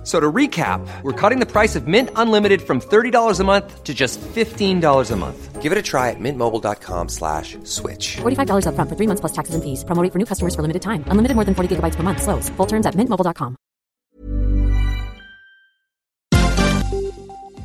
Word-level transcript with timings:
F- 0.00 0.06
So 0.06 0.18
to 0.18 0.32
recap, 0.32 0.80
we're 1.02 1.12
cutting 1.12 1.40
the 1.40 1.46
price 1.46 1.76
of 1.76 1.86
Mint 1.86 2.08
Unlimited 2.16 2.62
from 2.62 2.80
$30 2.80 3.38
a 3.38 3.44
month 3.44 3.84
to 3.84 3.92
just 3.92 4.18
$15 4.20 5.10
a 5.10 5.16
month. 5.16 5.60
Give 5.60 5.72
it 5.72 5.76
a 5.76 5.82
try 5.82 6.08
at 6.08 6.16
mintmobile.com 6.18 7.10
slash 7.10 7.58
switch. 7.64 8.16
$45 8.22 8.64
upfront 8.64 8.88
for 8.88 8.96
three 8.96 9.06
months 9.06 9.20
plus 9.20 9.32
taxes 9.32 9.54
and 9.54 9.62
fees. 9.62 9.84
Promo 9.84 10.02
rate 10.02 10.10
for 10.10 10.18
new 10.18 10.24
customers 10.24 10.54
for 10.54 10.62
limited 10.62 10.80
time. 10.80 11.04
Unlimited 11.08 11.34
more 11.36 11.44
than 11.44 11.54
40 11.54 11.76
gigabytes 11.76 11.96
per 11.96 12.02
month. 12.02 12.22
Slows. 12.22 12.48
Full 12.56 12.66
terms 12.66 12.86
at 12.86 12.94
mintmobile.com. 12.94 13.56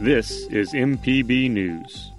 This 0.01 0.45
is 0.51 0.73
MPB 0.73 1.49
News. 1.49 2.11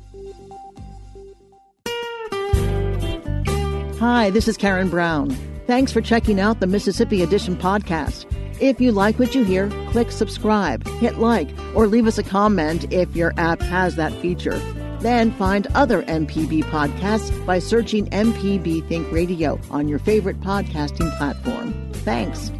Hi, 4.01 4.30
this 4.30 4.48
is 4.48 4.56
Karen 4.56 4.89
Brown. 4.89 5.30
Thanks 5.67 5.92
for 5.92 6.01
checking 6.01 6.41
out 6.41 6.61
the 6.61 6.67
Mississippi 6.67 7.23
Edition 7.23 7.55
podcast. 7.56 8.25
If 8.59 8.80
you 8.80 8.91
like 8.91 9.19
what 9.19 9.34
you 9.34 9.45
hear, 9.45 9.69
click 9.91 10.10
subscribe, 10.10 10.87
hit 10.98 11.19
like, 11.19 11.51
or 11.74 11.87
leave 11.87 12.06
us 12.06 12.16
a 12.16 12.23
comment 12.23 12.91
if 12.91 13.14
your 13.14 13.34
app 13.37 13.60
has 13.60 13.97
that 13.97 14.14
feature. 14.23 14.59
Then 15.01 15.30
find 15.33 15.66
other 15.74 16.02
MPB 16.05 16.64
podcasts 16.64 17.45
by 17.45 17.59
searching 17.59 18.06
MPB 18.06 18.88
Think 18.88 19.12
Radio 19.12 19.61
on 19.70 19.88
your 19.88 19.98
favorite 19.98 20.41
podcasting 20.41 21.14
platform. 21.19 21.92
Thanks. 21.92 22.50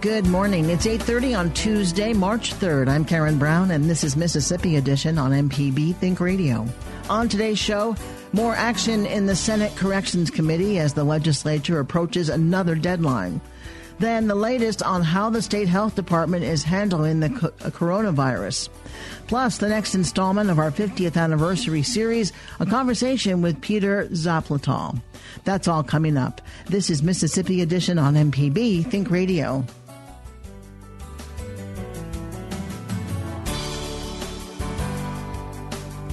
Good 0.00 0.26
morning. 0.26 0.70
It's 0.70 0.86
8:30 0.86 1.34
on 1.34 1.50
Tuesday, 1.52 2.14
March 2.14 2.54
3rd. 2.54 2.88
I'm 2.88 3.04
Karen 3.04 3.38
Brown 3.38 3.70
and 3.70 3.88
this 3.88 4.04
is 4.04 4.16
Mississippi 4.16 4.76
Edition 4.76 5.18
on 5.18 5.32
MPB 5.32 5.94
Think 5.96 6.20
Radio. 6.20 6.66
On 7.10 7.28
today's 7.28 7.58
show, 7.58 7.94
more 8.32 8.54
action 8.54 9.04
in 9.04 9.26
the 9.26 9.36
Senate 9.36 9.76
Corrections 9.76 10.30
Committee 10.30 10.78
as 10.78 10.94
the 10.94 11.04
legislature 11.04 11.78
approaches 11.78 12.30
another 12.30 12.74
deadline. 12.74 13.42
Then 13.98 14.26
the 14.26 14.34
latest 14.34 14.82
on 14.82 15.02
how 15.02 15.28
the 15.28 15.42
state 15.42 15.68
health 15.68 15.94
department 15.94 16.44
is 16.44 16.62
handling 16.62 17.20
the 17.20 17.28
co- 17.28 17.52
uh, 17.60 17.70
coronavirus. 17.70 18.70
Plus, 19.26 19.58
the 19.58 19.68
next 19.68 19.94
installment 19.94 20.48
of 20.48 20.58
our 20.58 20.70
50th 20.70 21.16
anniversary 21.16 21.82
series, 21.82 22.32
a 22.58 22.66
conversation 22.66 23.42
with 23.42 23.60
Peter 23.60 24.06
Zapletal. 24.06 25.00
That's 25.44 25.68
all 25.68 25.82
coming 25.84 26.16
up. 26.16 26.40
This 26.66 26.88
is 26.88 27.02
Mississippi 27.02 27.60
Edition 27.60 27.98
on 27.98 28.14
MPB 28.14 28.90
Think 28.90 29.10
Radio. 29.10 29.64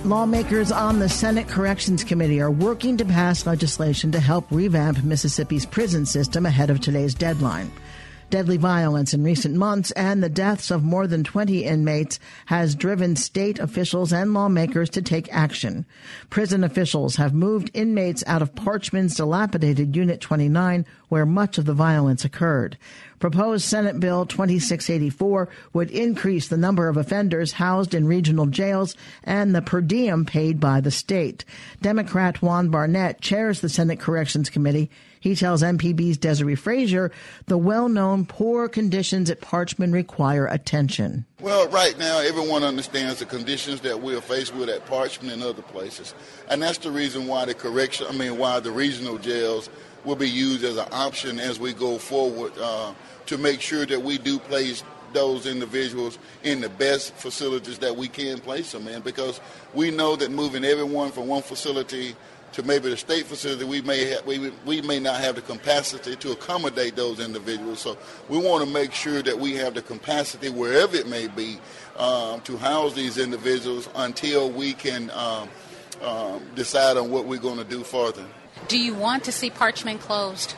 Lawmakers 0.03 0.71
on 0.71 0.97
the 0.97 1.07
Senate 1.07 1.47
Corrections 1.47 2.03
Committee 2.03 2.41
are 2.41 2.49
working 2.49 2.97
to 2.97 3.05
pass 3.05 3.45
legislation 3.45 4.11
to 4.13 4.19
help 4.19 4.45
revamp 4.49 5.03
Mississippi's 5.03 5.63
prison 5.63 6.07
system 6.07 6.47
ahead 6.47 6.71
of 6.71 6.79
today's 6.79 7.13
deadline. 7.13 7.71
Deadly 8.31 8.55
violence 8.55 9.13
in 9.13 9.25
recent 9.25 9.55
months 9.55 9.91
and 9.91 10.23
the 10.23 10.29
deaths 10.29 10.71
of 10.71 10.85
more 10.85 11.05
than 11.05 11.21
20 11.21 11.65
inmates 11.65 12.17
has 12.45 12.75
driven 12.75 13.17
state 13.17 13.59
officials 13.59 14.13
and 14.13 14.33
lawmakers 14.33 14.89
to 14.91 15.01
take 15.01 15.27
action. 15.33 15.85
Prison 16.29 16.63
officials 16.63 17.17
have 17.17 17.33
moved 17.33 17.69
inmates 17.73 18.23
out 18.27 18.41
of 18.41 18.55
Parchman's 18.55 19.15
dilapidated 19.15 19.97
Unit 19.97 20.21
29 20.21 20.85
where 21.09 21.25
much 21.25 21.57
of 21.57 21.65
the 21.65 21.73
violence 21.73 22.23
occurred. 22.23 22.77
Proposed 23.19 23.65
Senate 23.65 23.99
Bill 23.99 24.25
2684 24.25 25.49
would 25.73 25.91
increase 25.91 26.47
the 26.47 26.55
number 26.55 26.87
of 26.87 26.95
offenders 26.95 27.51
housed 27.51 27.93
in 27.93 28.07
regional 28.07 28.45
jails 28.45 28.95
and 29.25 29.53
the 29.53 29.61
per 29.61 29.81
diem 29.81 30.23
paid 30.23 30.57
by 30.57 30.79
the 30.79 30.89
state. 30.89 31.43
Democrat 31.81 32.41
Juan 32.41 32.69
Barnett 32.69 33.19
chairs 33.19 33.59
the 33.59 33.67
Senate 33.67 33.99
Corrections 33.99 34.49
Committee. 34.49 34.89
He 35.21 35.35
tells 35.35 35.61
MPB's 35.61 36.17
Desare 36.17 36.57
Frazier 36.57 37.11
the 37.45 37.57
well-known 37.57 38.25
poor 38.25 38.67
conditions 38.67 39.29
at 39.29 39.39
Parchman 39.39 39.93
require 39.93 40.47
attention. 40.47 41.25
Well, 41.39 41.69
right 41.69 41.97
now, 41.97 42.19
everyone 42.19 42.63
understands 42.63 43.19
the 43.19 43.27
conditions 43.27 43.81
that 43.81 44.01
we're 44.01 44.19
faced 44.19 44.55
with 44.55 44.67
at 44.67 44.87
Parchman 44.87 45.31
and 45.31 45.43
other 45.43 45.61
places. 45.61 46.15
And 46.49 46.61
that's 46.61 46.79
the 46.79 46.91
reason 46.91 47.27
why 47.27 47.45
the 47.45 47.53
correction, 47.53 48.07
I 48.09 48.13
mean, 48.13 48.39
why 48.39 48.59
the 48.59 48.71
regional 48.71 49.19
jails 49.19 49.69
will 50.03 50.15
be 50.15 50.27
used 50.27 50.63
as 50.63 50.77
an 50.77 50.87
option 50.91 51.39
as 51.39 51.59
we 51.59 51.73
go 51.73 51.99
forward 51.99 52.53
uh, 52.59 52.91
to 53.27 53.37
make 53.37 53.61
sure 53.61 53.85
that 53.85 54.01
we 54.01 54.17
do 54.17 54.39
place 54.39 54.83
those 55.13 55.45
individuals 55.45 56.17
in 56.43 56.61
the 56.61 56.69
best 56.69 57.13
facilities 57.13 57.77
that 57.79 57.95
we 57.95 58.07
can 58.07 58.39
place 58.39 58.71
them 58.71 58.87
in 58.87 59.01
because 59.01 59.39
we 59.73 59.91
know 59.91 60.15
that 60.15 60.31
moving 60.31 60.63
everyone 60.63 61.11
from 61.11 61.27
one 61.27 61.41
facility 61.41 62.15
to 62.53 62.63
maybe 62.63 62.89
the 62.89 62.97
state 62.97 63.25
facility, 63.25 63.63
we 63.63 63.81
may 63.81 64.05
have, 64.05 64.25
we, 64.25 64.51
we 64.65 64.81
may 64.81 64.99
not 64.99 65.21
have 65.21 65.35
the 65.35 65.41
capacity 65.41 66.15
to 66.17 66.31
accommodate 66.31 66.95
those 66.95 67.19
individuals. 67.19 67.79
So 67.79 67.97
we 68.29 68.37
want 68.37 68.65
to 68.65 68.71
make 68.71 68.91
sure 68.91 69.21
that 69.21 69.37
we 69.37 69.55
have 69.55 69.73
the 69.73 69.81
capacity 69.81 70.49
wherever 70.49 70.95
it 70.95 71.07
may 71.07 71.27
be 71.27 71.59
um, 71.97 72.41
to 72.41 72.57
house 72.57 72.93
these 72.93 73.17
individuals 73.17 73.89
until 73.95 74.51
we 74.51 74.73
can 74.73 75.09
um, 75.11 75.49
um, 76.01 76.45
decide 76.55 76.97
on 76.97 77.09
what 77.09 77.25
we're 77.25 77.39
going 77.39 77.57
to 77.57 77.63
do 77.63 77.83
further. 77.83 78.25
Do 78.67 78.77
you 78.77 78.93
want 78.93 79.23
to 79.25 79.31
see 79.31 79.49
Parchman 79.49 79.99
closed? 79.99 80.55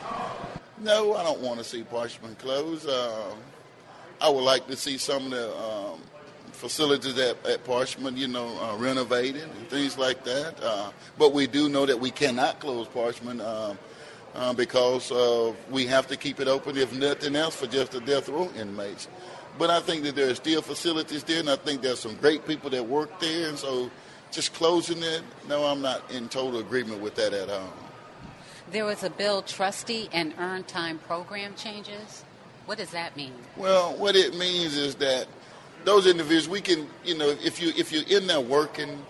No, 0.78 1.14
I 1.14 1.22
don't 1.22 1.40
want 1.40 1.58
to 1.58 1.64
see 1.64 1.82
Parchman 1.82 2.36
closed. 2.38 2.88
Um, 2.88 3.38
I 4.20 4.28
would 4.28 4.42
like 4.42 4.66
to 4.66 4.76
see 4.76 4.98
some 4.98 5.26
of 5.26 5.30
the 5.30 5.56
um, 5.56 6.00
facilities 6.54 7.18
at, 7.18 7.44
at 7.46 7.64
Parchman, 7.64 8.16
you 8.16 8.28
know, 8.28 8.58
uh, 8.60 8.76
renovated 8.76 9.42
and 9.42 9.68
things 9.68 9.98
like 9.98 10.24
that. 10.24 10.54
Uh, 10.62 10.90
but 11.18 11.32
we 11.32 11.46
do 11.46 11.68
know 11.68 11.84
that 11.84 11.98
we 11.98 12.10
cannot 12.10 12.60
close 12.60 12.86
Parchman 12.88 13.40
uh, 13.40 13.74
uh, 14.34 14.52
because 14.54 15.12
uh, 15.12 15.52
we 15.70 15.86
have 15.86 16.06
to 16.06 16.16
keep 16.16 16.40
it 16.40 16.48
open, 16.48 16.76
if 16.76 16.92
nothing 16.92 17.36
else, 17.36 17.56
for 17.56 17.66
just 17.66 17.92
the 17.92 18.00
death 18.00 18.28
row 18.28 18.50
inmates. 18.56 19.08
But 19.58 19.70
I 19.70 19.80
think 19.80 20.02
that 20.04 20.16
there 20.16 20.30
are 20.30 20.34
still 20.34 20.62
facilities 20.62 21.22
there, 21.22 21.40
and 21.40 21.50
I 21.50 21.56
think 21.56 21.82
there's 21.82 22.00
some 22.00 22.16
great 22.16 22.46
people 22.46 22.70
that 22.70 22.86
work 22.86 23.20
there, 23.20 23.48
and 23.48 23.58
so 23.58 23.90
just 24.32 24.52
closing 24.54 25.02
it, 25.02 25.22
no, 25.48 25.64
I'm 25.64 25.80
not 25.80 26.10
in 26.10 26.28
total 26.28 26.58
agreement 26.58 27.00
with 27.00 27.14
that 27.16 27.32
at 27.32 27.48
all. 27.48 27.72
There 28.72 28.84
was 28.84 29.04
a 29.04 29.10
bill 29.10 29.42
trustee 29.42 30.08
and 30.12 30.34
earn 30.38 30.64
time 30.64 30.98
program 30.98 31.54
changes. 31.54 32.24
What 32.66 32.78
does 32.78 32.90
that 32.90 33.16
mean? 33.16 33.34
Well, 33.56 33.94
what 33.94 34.16
it 34.16 34.34
means 34.34 34.76
is 34.76 34.96
that 34.96 35.28
those 35.84 36.06
individuals, 36.06 36.48
we 36.48 36.60
can, 36.60 36.86
you 37.04 37.16
know, 37.16 37.28
if 37.42 37.60
you 37.60 37.72
if 37.76 37.92
you're 37.92 38.18
in 38.18 38.26
there 38.26 38.40
working 38.40 39.04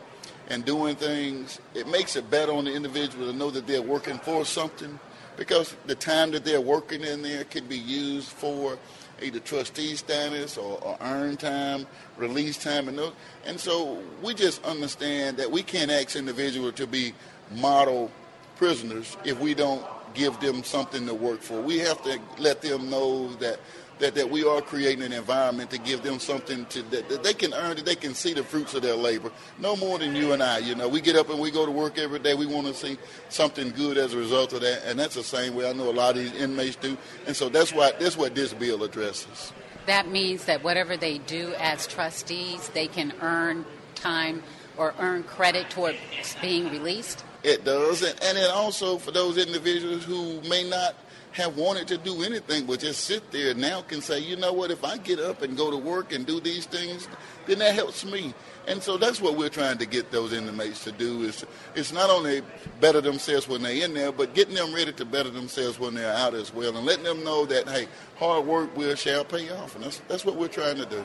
and 0.48 0.64
doing 0.64 0.96
things, 0.96 1.60
it 1.74 1.88
makes 1.88 2.16
it 2.16 2.30
better 2.30 2.52
on 2.52 2.64
the 2.66 2.72
individual 2.72 3.30
to 3.30 3.32
know 3.32 3.50
that 3.50 3.66
they're 3.66 3.82
working 3.82 4.18
for 4.18 4.44
something, 4.44 4.98
because 5.36 5.74
the 5.86 5.94
time 5.94 6.30
that 6.32 6.44
they're 6.44 6.60
working 6.60 7.02
in 7.02 7.22
there 7.22 7.44
can 7.44 7.66
be 7.66 7.78
used 7.78 8.28
for 8.28 8.78
either 9.22 9.38
trustee 9.38 9.94
status 9.94 10.58
or, 10.58 10.78
or 10.82 10.98
earned 11.00 11.40
time, 11.40 11.86
release 12.16 12.58
time, 12.58 12.88
and 12.88 12.98
those. 12.98 13.12
And 13.46 13.58
so 13.58 14.02
we 14.22 14.34
just 14.34 14.62
understand 14.64 15.36
that 15.36 15.50
we 15.50 15.62
can't 15.62 15.90
ask 15.90 16.16
individuals 16.16 16.74
to 16.74 16.86
be 16.86 17.14
model 17.52 18.10
prisoners 18.56 19.16
if 19.24 19.38
we 19.40 19.54
don't 19.54 19.84
give 20.14 20.38
them 20.40 20.62
something 20.62 21.06
to 21.06 21.14
work 21.14 21.42
for. 21.42 21.60
We 21.60 21.78
have 21.78 22.02
to 22.04 22.18
let 22.38 22.62
them 22.62 22.88
know 22.90 23.32
that 23.34 23.60
that, 23.98 24.14
that 24.14 24.28
we 24.28 24.44
are 24.44 24.60
creating 24.60 25.04
an 25.04 25.12
environment 25.12 25.70
to 25.70 25.78
give 25.78 26.02
them 26.02 26.18
something 26.18 26.66
to 26.66 26.82
that, 26.90 27.08
that 27.08 27.22
they 27.22 27.32
can 27.32 27.54
earn, 27.54 27.76
that 27.76 27.84
they 27.84 27.94
can 27.94 28.14
see 28.14 28.34
the 28.34 28.42
fruits 28.42 28.74
of 28.74 28.82
their 28.82 28.96
labor. 28.96 29.30
No 29.58 29.76
more 29.76 29.98
than 29.98 30.16
you 30.16 30.32
and 30.32 30.42
I. 30.42 30.58
You 30.58 30.74
know, 30.74 30.88
we 30.88 31.00
get 31.00 31.16
up 31.16 31.30
and 31.30 31.38
we 31.38 31.50
go 31.50 31.64
to 31.64 31.70
work 31.70 31.98
every 31.98 32.18
day. 32.18 32.34
We 32.34 32.46
want 32.46 32.66
to 32.66 32.74
see 32.74 32.98
something 33.28 33.70
good 33.70 33.96
as 33.96 34.12
a 34.14 34.18
result 34.18 34.52
of 34.52 34.62
that, 34.62 34.84
and 34.84 34.98
that's 34.98 35.14
the 35.14 35.22
same 35.22 35.54
way 35.54 35.68
I 35.68 35.72
know 35.72 35.90
a 35.90 35.92
lot 35.92 36.16
of 36.16 36.22
these 36.22 36.34
inmates 36.34 36.76
do. 36.76 36.96
And 37.26 37.36
so 37.36 37.48
that's 37.48 37.72
why 37.72 37.92
that's 37.98 38.16
what 38.16 38.34
this 38.34 38.52
bill 38.52 38.82
addresses. 38.82 39.52
That 39.86 40.08
means 40.08 40.46
that 40.46 40.64
whatever 40.64 40.96
they 40.96 41.18
do 41.18 41.52
as 41.58 41.86
trustees, 41.86 42.68
they 42.70 42.88
can 42.88 43.12
earn 43.20 43.66
time 43.94 44.42
or 44.76 44.94
earn 44.98 45.22
credit 45.22 45.70
toward 45.70 45.96
being 46.40 46.70
released. 46.70 47.24
It 47.44 47.64
does, 47.64 48.02
and, 48.02 48.18
and 48.22 48.38
it 48.38 48.50
also 48.50 48.96
for 48.96 49.10
those 49.10 49.36
individuals 49.36 50.04
who 50.04 50.40
may 50.48 50.68
not 50.68 50.96
have 51.32 51.56
wanted 51.56 51.88
to 51.88 51.98
do 51.98 52.22
anything 52.22 52.64
but 52.64 52.78
just 52.78 53.04
sit 53.04 53.32
there 53.32 53.52
now 53.54 53.82
can 53.82 54.00
say, 54.00 54.20
you 54.20 54.36
know 54.36 54.52
what, 54.52 54.70
if 54.70 54.84
I 54.84 54.96
get 54.98 55.18
up 55.18 55.42
and 55.42 55.56
go 55.56 55.70
to 55.70 55.76
work 55.76 56.12
and 56.12 56.24
do 56.24 56.40
these 56.40 56.64
things, 56.64 57.08
then 57.46 57.58
that 57.58 57.74
helps 57.74 58.04
me. 58.04 58.32
And 58.68 58.80
so 58.80 58.96
that's 58.96 59.20
what 59.20 59.36
we're 59.36 59.48
trying 59.48 59.78
to 59.78 59.86
get 59.86 60.12
those 60.12 60.32
inmates 60.32 60.84
to 60.84 60.92
do 60.92 61.22
is 61.22 61.44
it's 61.74 61.92
not 61.92 62.08
only 62.08 62.40
better 62.80 63.00
themselves 63.00 63.48
when 63.48 63.62
they're 63.62 63.84
in 63.84 63.94
there, 63.94 64.12
but 64.12 64.32
getting 64.32 64.54
them 64.54 64.72
ready 64.72 64.92
to 64.92 65.04
better 65.04 65.28
themselves 65.28 65.78
when 65.78 65.94
they're 65.94 66.14
out 66.14 66.34
as 66.34 66.54
well 66.54 66.76
and 66.76 66.86
letting 66.86 67.04
them 67.04 67.24
know 67.24 67.44
that, 67.46 67.68
hey, 67.68 67.88
hard 68.16 68.46
work 68.46 68.74
will 68.76 68.94
shall 68.94 69.24
pay 69.24 69.50
off. 69.50 69.74
And 69.74 69.84
that's, 69.84 70.00
that's 70.06 70.24
what 70.24 70.36
we're 70.36 70.48
trying 70.48 70.76
to 70.76 70.86
do. 70.86 71.04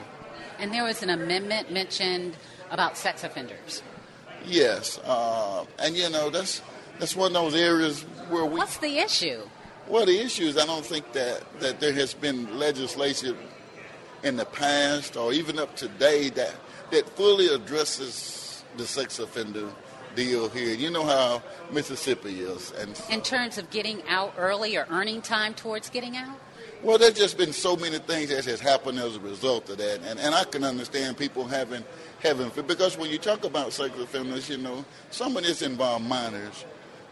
And 0.59 0.71
there 0.71 0.83
was 0.83 1.01
an 1.01 1.09
amendment 1.09 1.71
mentioned 1.71 2.37
about 2.69 2.97
sex 2.97 3.23
offenders. 3.23 3.81
Yes, 4.45 4.99
uh, 4.99 5.65
and 5.79 5.95
you 5.95 6.09
know 6.09 6.29
that's 6.29 6.61
that's 6.99 7.15
one 7.15 7.27
of 7.27 7.33
those 7.33 7.55
areas 7.55 8.01
where 8.29 8.45
we. 8.45 8.57
What's 8.57 8.77
the 8.77 8.97
issue? 8.97 9.41
Well, 9.87 10.05
the 10.05 10.19
issue 10.19 10.43
is 10.43 10.57
I 10.57 10.65
don't 10.65 10.85
think 10.85 11.11
that 11.13 11.43
that 11.59 11.79
there 11.79 11.93
has 11.93 12.13
been 12.13 12.57
legislation 12.57 13.37
in 14.23 14.35
the 14.35 14.45
past 14.45 15.15
or 15.15 15.33
even 15.33 15.59
up 15.59 15.75
to 15.77 15.87
date 15.87 16.35
that 16.35 16.55
that 16.91 17.09
fully 17.15 17.47
addresses 17.47 18.63
the 18.77 18.85
sex 18.85 19.19
offender 19.19 19.69
deal 20.15 20.49
here. 20.49 20.73
You 20.73 20.91
know 20.91 21.05
how 21.05 21.41
Mississippi 21.71 22.41
is, 22.41 22.71
and 22.71 22.99
In 23.09 23.21
terms 23.21 23.57
of 23.57 23.69
getting 23.69 24.01
out 24.07 24.33
early 24.37 24.75
or 24.75 24.87
earning 24.89 25.21
time 25.21 25.53
towards 25.53 25.89
getting 25.89 26.17
out? 26.17 26.37
Well, 26.81 26.97
there's 26.97 27.13
just 27.13 27.37
been 27.37 27.51
so 27.51 27.75
many 27.75 27.97
things 27.97 28.29
that 28.29 28.45
has 28.45 28.61
happened 28.61 28.99
as 28.99 29.17
a 29.17 29.19
result 29.19 29.69
of 29.69 29.79
that, 29.79 30.01
and, 30.01 30.17
and 30.17 30.33
I 30.33 30.45
can 30.45 30.63
understand 30.63 31.17
people 31.17 31.45
having 31.45 31.83
having 32.21 32.49
because 32.67 32.97
when 32.97 33.09
you 33.09 33.17
talk 33.17 33.43
about 33.43 33.73
sex 33.73 33.97
offenders, 33.99 34.49
you 34.49 34.57
know, 34.57 34.85
some 35.11 35.35
of 35.35 35.43
this 35.43 35.61
involve 35.61 36.01
minors, 36.01 36.63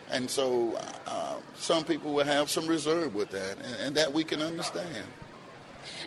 and 0.10 0.30
so 0.30 0.80
uh, 1.06 1.36
some 1.58 1.84
people 1.84 2.14
will 2.14 2.24
have 2.24 2.50
some 2.50 2.66
reserve 2.66 3.14
with 3.14 3.30
that, 3.32 3.58
and, 3.58 3.76
and 3.82 3.98
that 3.98 4.14
we 4.14 4.24
can 4.24 4.42
understand. 4.42 5.06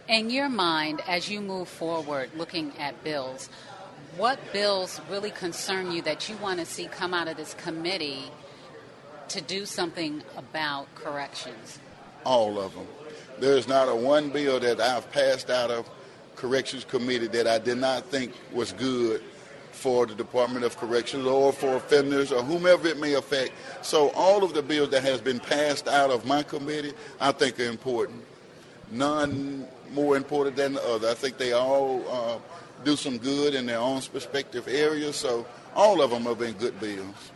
In 0.08 0.30
your 0.30 0.48
mind, 0.48 1.02
as 1.06 1.28
you 1.28 1.42
move 1.42 1.68
forward 1.68 2.30
looking 2.34 2.72
at 2.78 3.04
bills, 3.04 3.50
what 4.16 4.38
bills 4.54 5.02
really 5.10 5.30
concern 5.30 5.92
you 5.92 6.00
that 6.02 6.30
you 6.30 6.36
want 6.38 6.60
to 6.60 6.66
see 6.66 6.86
come 6.86 7.12
out 7.12 7.28
of 7.28 7.36
this 7.36 7.52
committee 7.54 8.24
to 9.28 9.42
do 9.42 9.66
something 9.66 10.22
about 10.38 10.92
corrections? 10.94 11.78
All 12.24 12.58
of 12.58 12.74
them. 12.74 12.86
There's 13.40 13.66
not 13.66 13.88
a 13.88 13.94
one 13.94 14.30
bill 14.30 14.60
that 14.60 14.80
I've 14.80 15.10
passed 15.12 15.50
out 15.50 15.70
of 15.70 15.88
corrections 16.36 16.84
committee 16.84 17.26
that 17.28 17.46
I 17.46 17.58
did 17.58 17.78
not 17.78 18.04
think 18.04 18.32
was 18.52 18.72
good 18.72 19.22
for 19.72 20.04
the 20.06 20.14
Department 20.14 20.64
of 20.64 20.76
Corrections 20.76 21.26
or 21.26 21.52
for 21.52 21.76
offenders 21.76 22.32
or 22.32 22.42
whomever 22.42 22.86
it 22.88 22.98
may 22.98 23.14
affect. 23.14 23.52
So 23.82 24.10
all 24.10 24.44
of 24.44 24.52
the 24.52 24.62
bills 24.62 24.90
that 24.90 25.02
has 25.04 25.20
been 25.20 25.40
passed 25.40 25.88
out 25.88 26.10
of 26.10 26.26
my 26.26 26.42
committee, 26.42 26.92
I 27.18 27.32
think 27.32 27.58
are 27.58 27.64
important. 27.64 28.22
None 28.90 29.66
more 29.92 30.16
important 30.16 30.56
than 30.56 30.74
the 30.74 30.86
other. 30.86 31.08
I 31.08 31.14
think 31.14 31.38
they 31.38 31.52
all 31.52 32.04
uh, 32.08 32.38
do 32.84 32.96
some 32.96 33.16
good 33.18 33.54
in 33.54 33.66
their 33.66 33.78
own 33.78 34.02
respective 34.12 34.68
areas. 34.68 35.16
So 35.16 35.46
all 35.74 36.02
of 36.02 36.10
them 36.10 36.24
have 36.24 36.38
been 36.38 36.54
good 36.54 36.78
bills. 36.78 37.32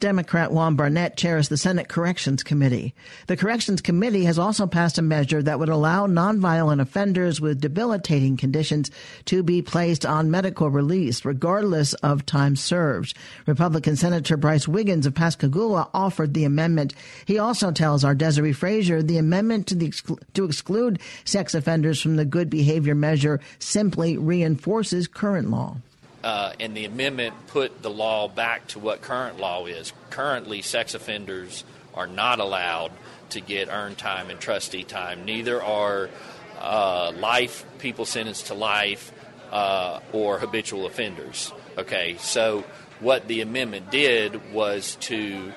Democrat 0.00 0.50
Juan 0.50 0.76
Barnett 0.76 1.18
chairs 1.18 1.50
the 1.50 1.58
Senate 1.58 1.86
Corrections 1.86 2.42
Committee. 2.42 2.94
The 3.26 3.36
Corrections 3.36 3.82
Committee 3.82 4.24
has 4.24 4.38
also 4.38 4.66
passed 4.66 4.96
a 4.96 5.02
measure 5.02 5.42
that 5.42 5.58
would 5.58 5.68
allow 5.68 6.06
nonviolent 6.06 6.80
offenders 6.80 7.38
with 7.38 7.60
debilitating 7.60 8.38
conditions 8.38 8.90
to 9.26 9.42
be 9.42 9.60
placed 9.60 10.06
on 10.06 10.30
medical 10.30 10.70
release 10.70 11.26
regardless 11.26 11.92
of 11.94 12.24
time 12.24 12.56
served. 12.56 13.14
Republican 13.46 13.94
Senator 13.94 14.38
Brice 14.38 14.66
Wiggins 14.66 15.04
of 15.04 15.14
Pascagoula 15.14 15.90
offered 15.92 16.32
the 16.32 16.44
amendment. 16.44 16.94
He 17.26 17.38
also 17.38 17.70
tells 17.70 18.02
our 18.02 18.14
Desare 18.14 18.56
Frazier 18.56 19.02
the 19.02 19.18
amendment 19.18 19.66
to, 19.66 19.74
the 19.74 19.88
exclu- 19.88 20.18
to 20.32 20.46
exclude 20.46 20.98
sex 21.26 21.54
offenders 21.54 22.00
from 22.00 22.16
the 22.16 22.24
good 22.24 22.48
behavior 22.48 22.94
measure 22.94 23.38
simply 23.58 24.16
reinforces 24.16 25.06
current 25.06 25.50
law 25.50 25.76
uh, 26.22 26.52
and 26.60 26.76
the 26.76 26.84
amendment 26.84 27.34
put 27.46 27.82
the 27.82 27.90
law 27.90 28.28
back 28.28 28.66
to 28.68 28.78
what 28.78 29.00
current 29.00 29.38
law 29.38 29.66
is. 29.66 29.92
Currently, 30.10 30.62
sex 30.62 30.94
offenders 30.94 31.64
are 31.94 32.06
not 32.06 32.40
allowed 32.40 32.92
to 33.30 33.40
get 33.40 33.68
earned 33.68 33.98
time 33.98 34.30
and 34.30 34.38
trustee 34.38 34.84
time. 34.84 35.24
Neither 35.24 35.62
are 35.62 36.10
uh, 36.58 37.12
life 37.16 37.64
people 37.78 38.04
sentenced 38.04 38.48
to 38.48 38.54
life 38.54 39.12
uh, 39.50 40.00
or 40.12 40.38
habitual 40.38 40.86
offenders. 40.86 41.52
Okay, 41.78 42.16
so 42.18 42.64
what 43.00 43.26
the 43.28 43.40
amendment 43.40 43.90
did 43.90 44.52
was 44.52 44.96
to 44.96 45.52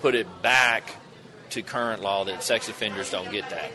put 0.00 0.14
it 0.14 0.26
back 0.42 0.90
to 1.50 1.62
current 1.62 2.02
law 2.02 2.24
that 2.24 2.42
sex 2.42 2.68
offenders 2.68 3.10
don't 3.10 3.30
get 3.30 3.48
that. 3.50 3.70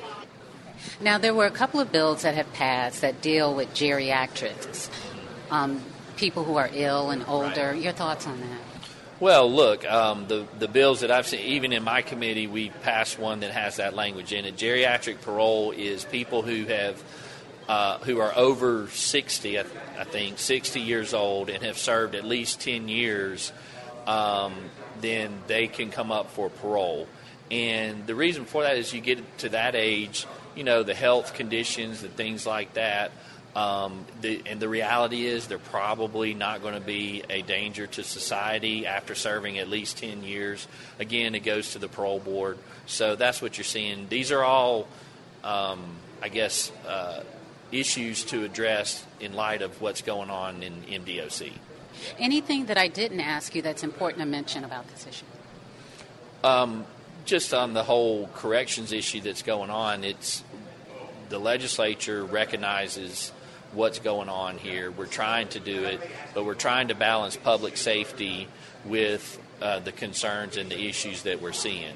Now, 0.99 1.17
there 1.17 1.33
were 1.33 1.45
a 1.45 1.51
couple 1.51 1.79
of 1.79 1.91
bills 1.91 2.23
that 2.23 2.35
have 2.35 2.51
passed 2.53 3.01
that 3.01 3.21
deal 3.21 3.53
with 3.53 3.69
geriatrics. 3.73 4.89
Um, 5.51 5.83
people 6.17 6.43
who 6.43 6.55
are 6.57 6.69
ill 6.73 7.11
and 7.11 7.23
older. 7.27 7.69
Right. 7.71 7.81
Your 7.81 7.93
thoughts 7.93 8.27
on 8.27 8.39
that? 8.41 8.59
Well, 9.19 9.51
look, 9.51 9.89
um, 9.89 10.27
the 10.27 10.45
the 10.59 10.67
bills 10.67 10.99
that 10.99 11.09
I've 11.09 11.25
seen, 11.25 11.39
even 11.39 11.73
in 11.73 11.83
my 11.83 12.01
committee, 12.01 12.45
we 12.45 12.69
passed 12.69 13.17
one 13.17 13.39
that 13.39 13.51
has 13.51 13.77
that 13.77 13.95
language 13.95 14.31
in 14.31 14.45
it. 14.45 14.57
Geriatric 14.57 15.21
parole 15.21 15.71
is 15.71 16.03
people 16.03 16.43
who 16.43 16.65
have 16.65 17.03
uh, 17.67 17.97
who 17.99 18.19
are 18.19 18.31
over 18.35 18.87
60, 18.87 19.59
I, 19.59 19.65
I, 19.97 20.03
think, 20.05 20.39
60 20.39 20.79
years 20.79 21.13
old, 21.13 21.49
and 21.49 21.63
have 21.63 21.77
served 21.77 22.15
at 22.15 22.23
least 22.23 22.61
10 22.61 22.87
years. 22.87 23.51
Um, 24.05 24.53
then 25.01 25.31
they 25.47 25.67
can 25.67 25.91
come 25.91 26.11
up 26.11 26.31
for 26.31 26.49
parole. 26.49 27.07
And 27.51 28.07
the 28.07 28.15
reason 28.15 28.45
for 28.45 28.63
that 28.63 28.77
is 28.77 28.93
you 28.93 29.01
get 29.01 29.39
to 29.39 29.49
that 29.49 29.75
age, 29.75 30.25
you 30.55 30.63
know, 30.63 30.83
the 30.83 30.93
health 30.93 31.33
conditions, 31.33 32.03
and 32.03 32.15
things 32.15 32.45
like 32.45 32.73
that. 32.75 33.11
Um, 33.57 34.05
the, 34.21 34.43
and 34.45 34.59
the 34.59 34.69
reality 34.69 35.25
is, 35.25 35.47
they're 35.47 35.57
probably 35.57 36.35
not 36.35 36.61
going 36.61 36.75
to 36.75 36.79
be 36.79 37.23
a 37.27 37.41
danger 37.41 37.87
to 37.87 38.03
society 38.03 38.85
after 38.85 39.15
serving 39.15 39.57
at 39.57 39.67
least 39.67 39.97
10 39.97 40.21
years. 40.21 40.67
Again, 40.99 41.33
it 41.33 41.39
goes 41.39 41.71
to 41.71 41.79
the 41.79 41.87
parole 41.87 42.19
board. 42.19 42.59
So 42.85 43.15
that's 43.15 43.41
what 43.41 43.57
you're 43.57 43.65
seeing. 43.65 44.09
These 44.09 44.31
are 44.31 44.43
all, 44.43 44.87
um, 45.43 45.83
I 46.21 46.29
guess, 46.29 46.71
uh, 46.87 47.23
issues 47.71 48.25
to 48.25 48.43
address 48.43 49.03
in 49.19 49.33
light 49.33 49.63
of 49.63 49.81
what's 49.81 50.03
going 50.03 50.29
on 50.29 50.61
in 50.61 50.73
MDOC. 50.83 51.51
Anything 52.19 52.67
that 52.67 52.77
I 52.77 52.87
didn't 52.89 53.21
ask 53.21 53.55
you 53.55 53.63
that's 53.63 53.83
important 53.83 54.19
to 54.19 54.27
mention 54.27 54.65
about 54.65 54.87
this 54.89 55.07
issue? 55.07 55.25
Um, 56.43 56.85
just 57.25 57.55
on 57.55 57.73
the 57.73 57.83
whole 57.83 58.27
corrections 58.35 58.91
issue 58.91 59.21
that's 59.21 59.41
going 59.41 59.71
on, 59.71 60.03
it's 60.03 60.43
the 61.29 61.39
legislature 61.39 62.23
recognizes 62.23 63.31
what's 63.73 63.99
going 63.99 64.29
on 64.29 64.57
here. 64.57 64.91
We're 64.91 65.05
trying 65.05 65.49
to 65.49 65.59
do 65.59 65.83
it, 65.83 66.01
but 66.33 66.45
we're 66.45 66.55
trying 66.55 66.89
to 66.89 66.95
balance 66.95 67.35
public 67.37 67.77
safety 67.77 68.47
with 68.85 69.39
uh, 69.61 69.79
the 69.79 69.91
concerns 69.91 70.57
and 70.57 70.69
the 70.69 70.87
issues 70.87 71.23
that 71.23 71.41
we're 71.41 71.53
seeing. 71.53 71.95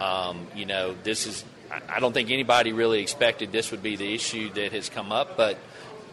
Um, 0.00 0.46
you 0.54 0.66
know, 0.66 0.94
this 1.02 1.26
is, 1.26 1.44
I 1.88 2.00
don't 2.00 2.12
think 2.12 2.30
anybody 2.30 2.72
really 2.72 3.00
expected 3.00 3.52
this 3.52 3.70
would 3.70 3.82
be 3.82 3.96
the 3.96 4.14
issue 4.14 4.50
that 4.54 4.72
has 4.72 4.88
come 4.88 5.12
up, 5.12 5.36
but 5.36 5.58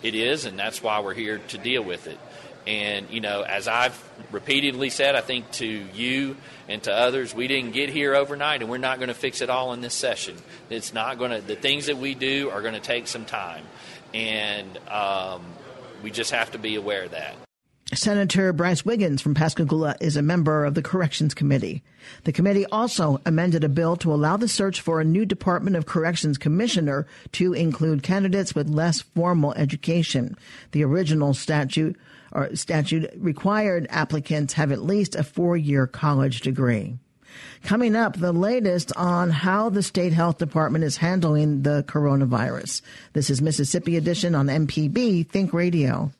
it 0.02 0.16
is, 0.16 0.46
and 0.46 0.58
that's 0.58 0.82
why 0.82 1.00
we're 1.00 1.14
here 1.14 1.40
to 1.40 1.58
deal 1.58 1.84
with 1.84 2.08
it. 2.08 2.20
And, 2.68 3.10
you 3.10 3.20
know, 3.20 3.42
as 3.42 3.68
I've 3.68 3.98
repeatedly 4.32 4.90
said, 4.92 5.16
I 5.16 5.22
think 5.22 5.50
to 5.54 5.66
you 5.66 6.38
and 6.68 6.84
to 6.84 6.94
others, 6.94 7.34
we 7.34 7.48
didn't 7.48 7.72
get 7.72 7.90
here 7.90 8.14
overnight 8.14 8.62
and 8.62 8.69
we're 8.69 8.78
not 8.78 9.00
going 9.00 9.07
to 9.07 9.16
fix 9.16 9.42
it 9.42 9.50
all 9.50 9.74
in 9.74 9.81
this 9.81 9.94
session. 9.94 10.36
It's 10.69 10.94
not 10.94 11.18
going 11.18 11.31
to, 11.31 11.42
the 11.42 11.56
things 11.56 11.88
that 11.88 11.98
we 11.98 12.14
do 12.14 12.52
are 12.52 12.62
going 12.62 12.76
to 12.76 12.80
take 12.80 13.07
some 13.07 13.26
time 13.26 13.64
and 14.13 14.78
um, 14.89 15.44
we 16.04 16.11
just 16.11 16.31
have 16.31 16.51
to 16.51 16.57
be 16.57 16.75
aware 16.75 17.04
of 17.04 17.11
that. 17.11 17.35
Senator 17.94 18.54
Brice 18.54 18.85
Wiggins 18.85 19.19
from 19.19 19.33
Pascagoula 19.33 19.95
is 19.99 20.16
a 20.16 20.21
member 20.21 20.63
of 20.63 20.75
the 20.75 20.81
Corrections 20.83 21.33
Committee. 21.33 21.81
The 22.23 22.31
committee 22.31 22.68
also 22.68 23.19
amended 23.25 23.63
a 23.63 23.69
bill 23.69 23.95
to 23.97 24.13
allow 24.13 24.37
the 24.37 24.47
search 24.47 24.80
for 24.80 25.01
a 25.01 25.06
new 25.06 25.25
Department 25.25 25.75
of 25.75 25.87
Corrections 25.87 26.37
commissioner 26.37 27.07
to 27.31 27.54
include 27.54 28.04
candidates 28.04 28.54
with 28.54 28.69
less 28.69 29.01
formal 29.01 29.54
education. 29.54 30.37
The 30.71 30.83
original 30.83 31.33
statute 31.33 31.97
or 32.31 32.56
statute 32.56 33.09
required 33.18 33.87
applicants 33.89 34.54
have 34.54 34.71
at 34.71 34.83
least 34.83 35.16
a 35.16 35.23
four-year 35.23 35.87
college 35.87 36.42
degree. 36.42 36.99
Coming 37.64 37.95
up, 37.95 38.18
the 38.18 38.31
latest 38.31 38.95
on 38.95 39.30
how 39.30 39.69
the 39.69 39.83
state 39.83 40.14
health 40.14 40.38
department 40.38 40.83
is 40.83 40.98
handling 40.98 41.64
the 41.64 41.83
coronavirus. 41.88 42.81
This 43.14 43.30
is 43.30 43.42
Mississippi 43.42 43.98
Edition 43.98 44.36
on 44.36 44.48
MPB 44.48 45.28
Think 45.28 45.54
Radio. 45.54 46.12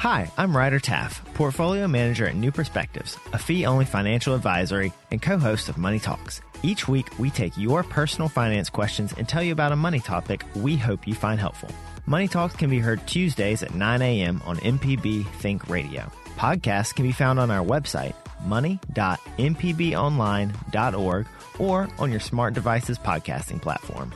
Hi, 0.00 0.32
I'm 0.38 0.56
Ryder 0.56 0.80
Taff, 0.80 1.22
portfolio 1.34 1.86
manager 1.86 2.26
at 2.26 2.34
New 2.34 2.50
Perspectives, 2.50 3.18
a 3.34 3.38
fee 3.38 3.66
only 3.66 3.84
financial 3.84 4.34
advisory 4.34 4.94
and 5.10 5.20
co 5.20 5.36
host 5.36 5.68
of 5.68 5.76
Money 5.76 5.98
Talks. 5.98 6.40
Each 6.62 6.88
week, 6.88 7.18
we 7.18 7.28
take 7.30 7.56
your 7.58 7.82
personal 7.82 8.28
finance 8.28 8.70
questions 8.70 9.14
and 9.18 9.28
tell 9.28 9.42
you 9.42 9.52
about 9.52 9.72
a 9.72 9.76
money 9.76 10.00
topic 10.00 10.44
we 10.56 10.76
hope 10.76 11.06
you 11.06 11.14
find 11.14 11.38
helpful. 11.38 11.68
Money 12.06 12.28
Talks 12.28 12.56
can 12.56 12.70
be 12.70 12.78
heard 12.78 13.06
Tuesdays 13.06 13.62
at 13.62 13.74
9 13.74 14.02
a.m. 14.02 14.40
on 14.46 14.56
MPB 14.58 15.26
Think 15.34 15.68
Radio. 15.68 16.10
Podcasts 16.36 16.94
can 16.94 17.04
be 17.04 17.12
found 17.12 17.38
on 17.38 17.50
our 17.50 17.62
website, 17.64 18.14
money.mpbonline.org, 18.44 21.26
or 21.58 21.88
on 21.98 22.10
your 22.10 22.20
smart 22.20 22.54
device's 22.54 22.98
podcasting 22.98 23.60
platform. 23.60 24.14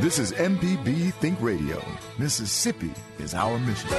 This 0.00 0.18
is 0.18 0.32
MPB 0.32 1.12
Think 1.14 1.40
Radio. 1.42 1.82
Mississippi 2.18 2.92
is 3.18 3.34
our 3.34 3.58
mission. 3.58 3.90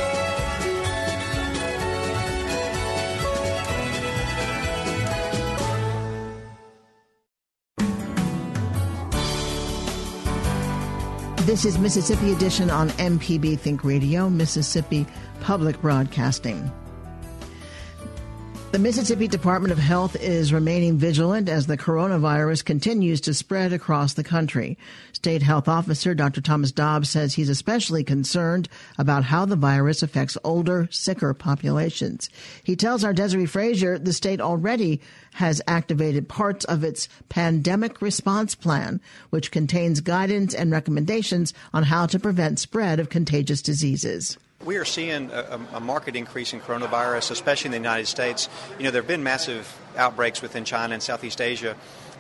This 11.52 11.66
is 11.66 11.78
Mississippi 11.78 12.32
Edition 12.32 12.70
on 12.70 12.92
MPB 12.92 13.60
Think 13.60 13.84
Radio, 13.84 14.30
Mississippi 14.30 15.06
Public 15.42 15.82
Broadcasting. 15.82 16.72
The 18.72 18.80
Mississippi 18.80 19.28
Department 19.28 19.74
of 19.74 19.80
Health 19.80 20.16
is 20.16 20.54
remaining 20.54 20.98
vigilant 20.98 21.50
as 21.50 21.68
the 21.68 21.78
coronavirus 21.78 22.64
continues 22.64 23.20
to 23.22 23.34
spread 23.34 23.74
across 23.74 24.14
the 24.14 24.24
country. 24.24 24.78
State 25.12 25.42
Health 25.42 25.68
Officer 25.68 26.16
Dr. 26.16 26.40
Thomas 26.40 26.72
Dobbs 26.72 27.10
says 27.10 27.34
he's 27.34 27.50
especially 27.50 28.06
concerned 28.06 28.70
about 28.98 29.26
how 29.26 29.44
the 29.44 29.58
virus 29.58 30.02
affects 30.02 30.38
older, 30.46 30.88
sicker 30.90 31.34
populations. 31.34 32.30
He 32.64 32.78
tells 32.78 33.04
our 33.04 33.14
Desare 33.14 33.50
Frazier 33.50 34.00
the 34.00 34.14
state 34.14 34.40
already 34.40 35.02
has 35.34 35.62
activated 35.68 36.30
parts 36.30 36.64
of 36.64 36.86
its 36.86 37.10
pandemic 37.28 38.02
response 38.02 38.56
plan, 38.56 39.02
which 39.32 39.52
contains 39.52 40.00
guidance 40.00 40.54
and 40.54 40.72
recommendations 40.72 41.54
on 41.74 41.84
how 41.84 42.06
to 42.06 42.20
prevent 42.20 42.58
spread 42.58 43.02
of 43.02 43.10
contagious 43.10 43.62
diseases. 43.62 44.38
We 44.64 44.78
are 44.78 44.86
seeing 44.86 45.32
a, 45.32 45.60
a, 45.74 45.80
market 45.80 46.16
increase 46.16 46.54
in 46.54 46.62
coronavirus, 46.62 47.32
especially 47.32 47.70
in 47.70 47.72
the 47.72 47.78
United 47.80 48.06
States. 48.06 48.48
You 48.78 48.84
know, 48.84 48.92
there 48.92 49.02
have 49.02 49.08
been 49.08 49.24
massive 49.24 49.76
outbreaks 49.98 50.42
within 50.42 50.66
China 50.66 50.94
and 50.94 51.02
Southeast 51.02 51.42
Asia, 51.42 51.76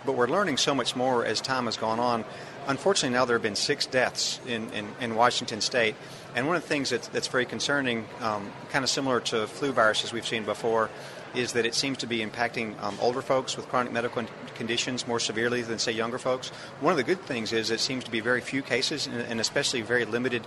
but 0.08 0.14
we're 0.14 0.28
learning 0.28 0.58
so 0.58 0.74
much 0.74 0.96
more 0.96 1.24
as 1.24 1.40
time 1.40 1.66
has 1.66 1.78
gone 1.78 2.00
on. 2.00 2.26
Unfortunately, 2.66 3.16
now 3.16 3.26
there 3.26 3.36
have 3.36 3.44
been 3.44 3.56
six 3.56 3.86
deaths 3.86 4.40
in, 4.48 4.72
in, 4.72 4.88
in 5.00 5.16
Washington 5.16 5.62
state. 5.62 5.96
And 6.36 6.48
one 6.48 6.56
of 6.56 6.64
the 6.64 6.68
things 6.68 6.90
that's, 6.90 7.08
that's 7.10 7.28
very 7.28 7.46
concerning, 7.46 8.08
um, 8.22 8.52
kind 8.72 8.84
of 8.84 8.90
similar 8.90 9.20
to 9.20 9.46
flu 9.46 9.72
viruses 9.72 10.12
we've 10.12 10.28
seen 10.28 10.44
before, 10.44 10.90
is 11.34 11.54
that 11.54 11.66
it 11.66 11.76
seems 11.76 11.98
to 12.00 12.08
be 12.08 12.20
impacting 12.20 12.82
um, 12.82 12.98
older 13.02 13.22
folks 13.22 13.56
with 13.56 13.68
chronic 13.70 13.92
medical 13.92 14.24
conditions 14.56 15.08
more 15.08 15.20
severely 15.20 15.62
than, 15.62 15.80
say, 15.80 15.92
younger 15.92 16.18
folks. 16.18 16.50
One 16.80 16.92
of 16.92 16.98
the 16.98 17.04
good 17.04 17.22
things 17.22 17.54
is 17.54 17.72
it 17.72 17.80
seems 17.80 18.04
to 18.04 18.12
be 18.12 18.20
very 18.20 18.42
few 18.42 18.62
cases, 18.62 19.08
and, 19.08 19.22
and 19.22 19.40
especially 19.40 19.82
very 19.82 20.06
limited 20.06 20.46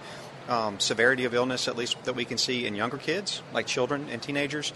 um, 0.49 0.79
severity 0.79 1.25
of 1.25 1.35
illness, 1.35 1.69
at 1.69 1.77
least 1.77 2.03
that 2.05 2.15
we 2.15 2.25
can 2.25 2.39
see 2.39 2.67
in 2.67 2.75
younger 2.75 2.99
kids, 2.99 3.43
like 3.53 3.67
children 3.67 4.09
and 4.11 4.23
teenagers. 4.23 4.73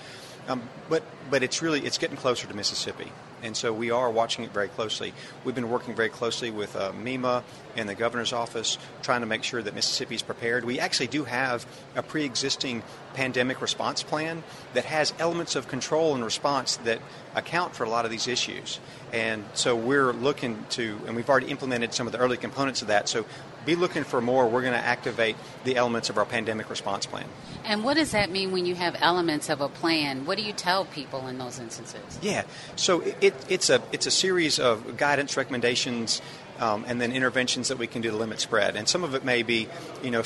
Um, 0.48 0.62
but 0.88 1.02
but 1.30 1.42
it's 1.42 1.60
really 1.60 1.80
it's 1.80 1.98
getting 1.98 2.16
closer 2.16 2.46
to 2.48 2.54
Mississippi, 2.54 3.12
and 3.42 3.54
so 3.54 3.70
we 3.70 3.90
are 3.90 4.10
watching 4.10 4.44
it 4.44 4.50
very 4.50 4.68
closely. 4.68 5.12
We've 5.44 5.54
been 5.54 5.68
working 5.68 5.94
very 5.94 6.08
closely 6.08 6.50
with 6.50 6.74
uh, 6.74 6.92
MEMA 6.92 7.42
and 7.76 7.86
the 7.86 7.94
governor's 7.94 8.32
office, 8.32 8.78
trying 9.02 9.20
to 9.20 9.26
make 9.26 9.44
sure 9.44 9.62
that 9.62 9.74
Mississippi 9.74 10.14
is 10.14 10.22
prepared. 10.22 10.64
We 10.64 10.80
actually 10.80 11.08
do 11.08 11.24
have 11.24 11.66
a 11.94 12.02
pre-existing 12.02 12.82
pandemic 13.18 13.60
response 13.60 14.04
plan 14.04 14.44
that 14.74 14.84
has 14.84 15.12
elements 15.18 15.56
of 15.56 15.66
control 15.66 16.14
and 16.14 16.24
response 16.24 16.76
that 16.76 17.00
account 17.34 17.74
for 17.74 17.82
a 17.82 17.90
lot 17.90 18.04
of 18.04 18.12
these 18.12 18.28
issues. 18.28 18.78
And 19.12 19.44
so 19.54 19.74
we're 19.74 20.12
looking 20.12 20.64
to, 20.70 21.00
and 21.04 21.16
we've 21.16 21.28
already 21.28 21.48
implemented 21.48 21.92
some 21.92 22.06
of 22.06 22.12
the 22.12 22.20
early 22.20 22.36
components 22.36 22.80
of 22.80 22.88
that. 22.88 23.08
So 23.08 23.26
be 23.66 23.74
looking 23.74 24.04
for 24.04 24.20
more. 24.20 24.46
We're 24.48 24.62
going 24.62 24.80
to 24.80 24.86
activate 24.96 25.34
the 25.64 25.74
elements 25.74 26.10
of 26.10 26.16
our 26.16 26.24
pandemic 26.24 26.70
response 26.70 27.06
plan. 27.06 27.26
And 27.64 27.82
what 27.82 27.94
does 27.94 28.12
that 28.12 28.30
mean 28.30 28.52
when 28.52 28.66
you 28.66 28.76
have 28.76 28.94
elements 29.00 29.50
of 29.50 29.60
a 29.60 29.68
plan? 29.68 30.24
What 30.24 30.38
do 30.38 30.44
you 30.44 30.52
tell 30.52 30.84
people 30.84 31.26
in 31.26 31.38
those 31.38 31.58
instances? 31.58 32.20
Yeah, 32.22 32.44
so 32.76 33.00
it, 33.20 33.34
it's 33.48 33.68
a 33.68 33.82
it's 33.90 34.06
a 34.06 34.12
series 34.12 34.60
of 34.60 34.96
guidance 34.96 35.36
recommendations. 35.36 36.22
Um, 36.60 36.84
and 36.88 37.00
then 37.00 37.12
interventions 37.12 37.68
that 37.68 37.78
we 37.78 37.86
can 37.86 38.02
do 38.02 38.10
to 38.10 38.16
limit 38.16 38.40
spread. 38.40 38.74
And 38.74 38.88
some 38.88 39.04
of 39.04 39.14
it 39.14 39.24
may 39.24 39.44
be, 39.44 39.68
you 40.02 40.10
know, 40.10 40.24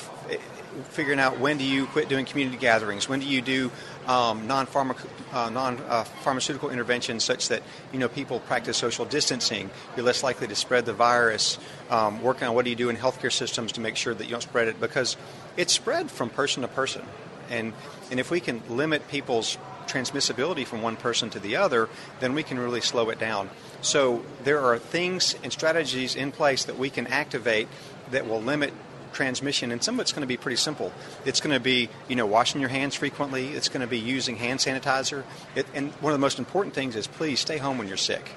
figuring 0.90 1.18
out 1.18 1.38
when 1.38 1.58
do 1.58 1.64
you 1.64 1.86
quit 1.86 2.08
doing 2.08 2.24
community 2.24 2.56
gatherings, 2.56 3.08
when 3.08 3.20
do 3.20 3.26
you 3.26 3.42
do 3.42 3.70
um, 4.06 4.50
uh, 4.50 5.50
non-pharmaceutical 5.50 6.68
uh, 6.68 6.72
interventions 6.72 7.22
such 7.22 7.48
that 7.48 7.62
you 7.92 7.98
know 7.98 8.08
people 8.08 8.40
practice 8.40 8.76
social 8.76 9.04
distancing. 9.04 9.70
You're 9.96 10.04
less 10.04 10.22
likely 10.22 10.48
to 10.48 10.54
spread 10.54 10.86
the 10.86 10.92
virus. 10.92 11.58
Um, 11.90 12.20
working 12.22 12.48
on 12.48 12.54
what 12.54 12.64
do 12.64 12.70
you 12.70 12.76
do 12.76 12.88
in 12.88 12.96
healthcare 12.96 13.32
systems 13.32 13.72
to 13.72 13.80
make 13.80 13.96
sure 13.96 14.14
that 14.14 14.24
you 14.24 14.30
don't 14.30 14.42
spread 14.42 14.68
it 14.68 14.80
because 14.80 15.16
it's 15.56 15.72
spread 15.72 16.10
from 16.10 16.30
person 16.30 16.62
to 16.62 16.68
person, 16.68 17.02
and 17.48 17.72
and 18.10 18.18
if 18.18 18.30
we 18.30 18.40
can 18.40 18.62
limit 18.68 19.06
people's 19.08 19.56
transmissibility 19.86 20.66
from 20.66 20.82
one 20.82 20.96
person 20.96 21.30
to 21.30 21.38
the 21.38 21.56
other, 21.56 21.88
then 22.20 22.34
we 22.34 22.42
can 22.42 22.58
really 22.58 22.80
slow 22.80 23.10
it 23.10 23.18
down. 23.18 23.50
So 23.82 24.24
there 24.44 24.60
are 24.60 24.78
things 24.78 25.36
and 25.42 25.52
strategies 25.52 26.14
in 26.14 26.32
place 26.32 26.64
that 26.64 26.78
we 26.78 26.88
can 26.88 27.06
activate 27.08 27.68
that 28.10 28.28
will 28.28 28.40
limit 28.40 28.72
transmission, 29.12 29.72
and 29.72 29.82
some 29.82 29.96
of 29.96 30.00
it's 30.00 30.12
going 30.12 30.22
to 30.22 30.26
be 30.26 30.36
pretty 30.36 30.56
simple. 30.56 30.92
It's 31.24 31.40
going 31.40 31.54
to 31.54 31.60
be, 31.60 31.88
you 32.08 32.16
know, 32.16 32.26
washing 32.26 32.60
your 32.60 32.70
hands 32.70 32.94
frequently. 32.94 33.48
It's 33.48 33.68
going 33.68 33.80
to 33.80 33.86
be 33.86 33.98
using 33.98 34.36
hand 34.36 34.60
sanitizer. 34.60 35.24
It, 35.54 35.66
and 35.74 35.92
one 35.94 36.12
of 36.12 36.18
the 36.18 36.22
most 36.22 36.38
important 36.38 36.74
things 36.74 36.96
is 36.96 37.06
please 37.06 37.40
stay 37.40 37.58
home 37.58 37.78
when 37.78 37.88
you're 37.88 37.96
sick. 37.96 38.30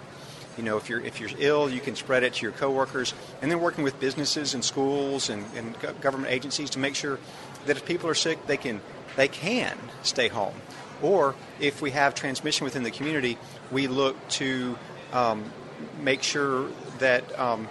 You 0.57 0.63
know, 0.63 0.77
if 0.77 0.89
you're 0.89 1.01
if 1.01 1.19
you're 1.19 1.29
ill, 1.37 1.69
you 1.69 1.81
can 1.81 1.95
spread 1.95 2.23
it 2.23 2.35
to 2.35 2.41
your 2.43 2.53
coworkers, 2.53 3.13
and 3.41 3.51
then 3.51 3.59
working 3.59 3.83
with 3.83 3.99
businesses 3.99 4.53
and 4.53 4.63
schools 4.63 5.29
and, 5.29 5.45
and 5.55 5.75
government 6.01 6.31
agencies 6.31 6.69
to 6.71 6.79
make 6.79 6.95
sure 6.95 7.19
that 7.65 7.75
if 7.75 7.85
people 7.85 8.09
are 8.09 8.15
sick, 8.15 8.45
they 8.47 8.57
can 8.57 8.79
they 9.17 9.27
can 9.27 9.77
stay 10.01 10.29
home. 10.29 10.55
Or 11.01 11.35
if 11.59 11.81
we 11.81 11.91
have 11.91 12.15
transmission 12.15 12.63
within 12.63 12.83
the 12.83 12.91
community, 12.91 13.37
we 13.69 13.87
look 13.87 14.15
to 14.29 14.77
um, 15.11 15.43
make 16.01 16.23
sure 16.23 16.69
that 16.99 17.37
um, 17.37 17.67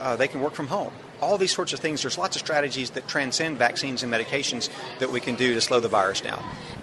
uh, 0.00 0.16
they 0.16 0.26
can 0.26 0.40
work 0.40 0.54
from 0.54 0.66
home 0.66 0.92
all 1.20 1.38
these 1.38 1.52
sorts 1.54 1.72
of 1.72 1.80
things. 1.80 2.02
There's 2.02 2.18
lots 2.18 2.36
of 2.36 2.40
strategies 2.40 2.90
that 2.90 3.08
transcend 3.08 3.58
vaccines 3.58 4.02
and 4.02 4.12
medications 4.12 4.70
that 4.98 5.10
we 5.10 5.20
can 5.20 5.34
do 5.34 5.54
to 5.54 5.60
slow 5.60 5.80
the 5.80 5.88
virus 5.88 6.20
down. 6.20 6.42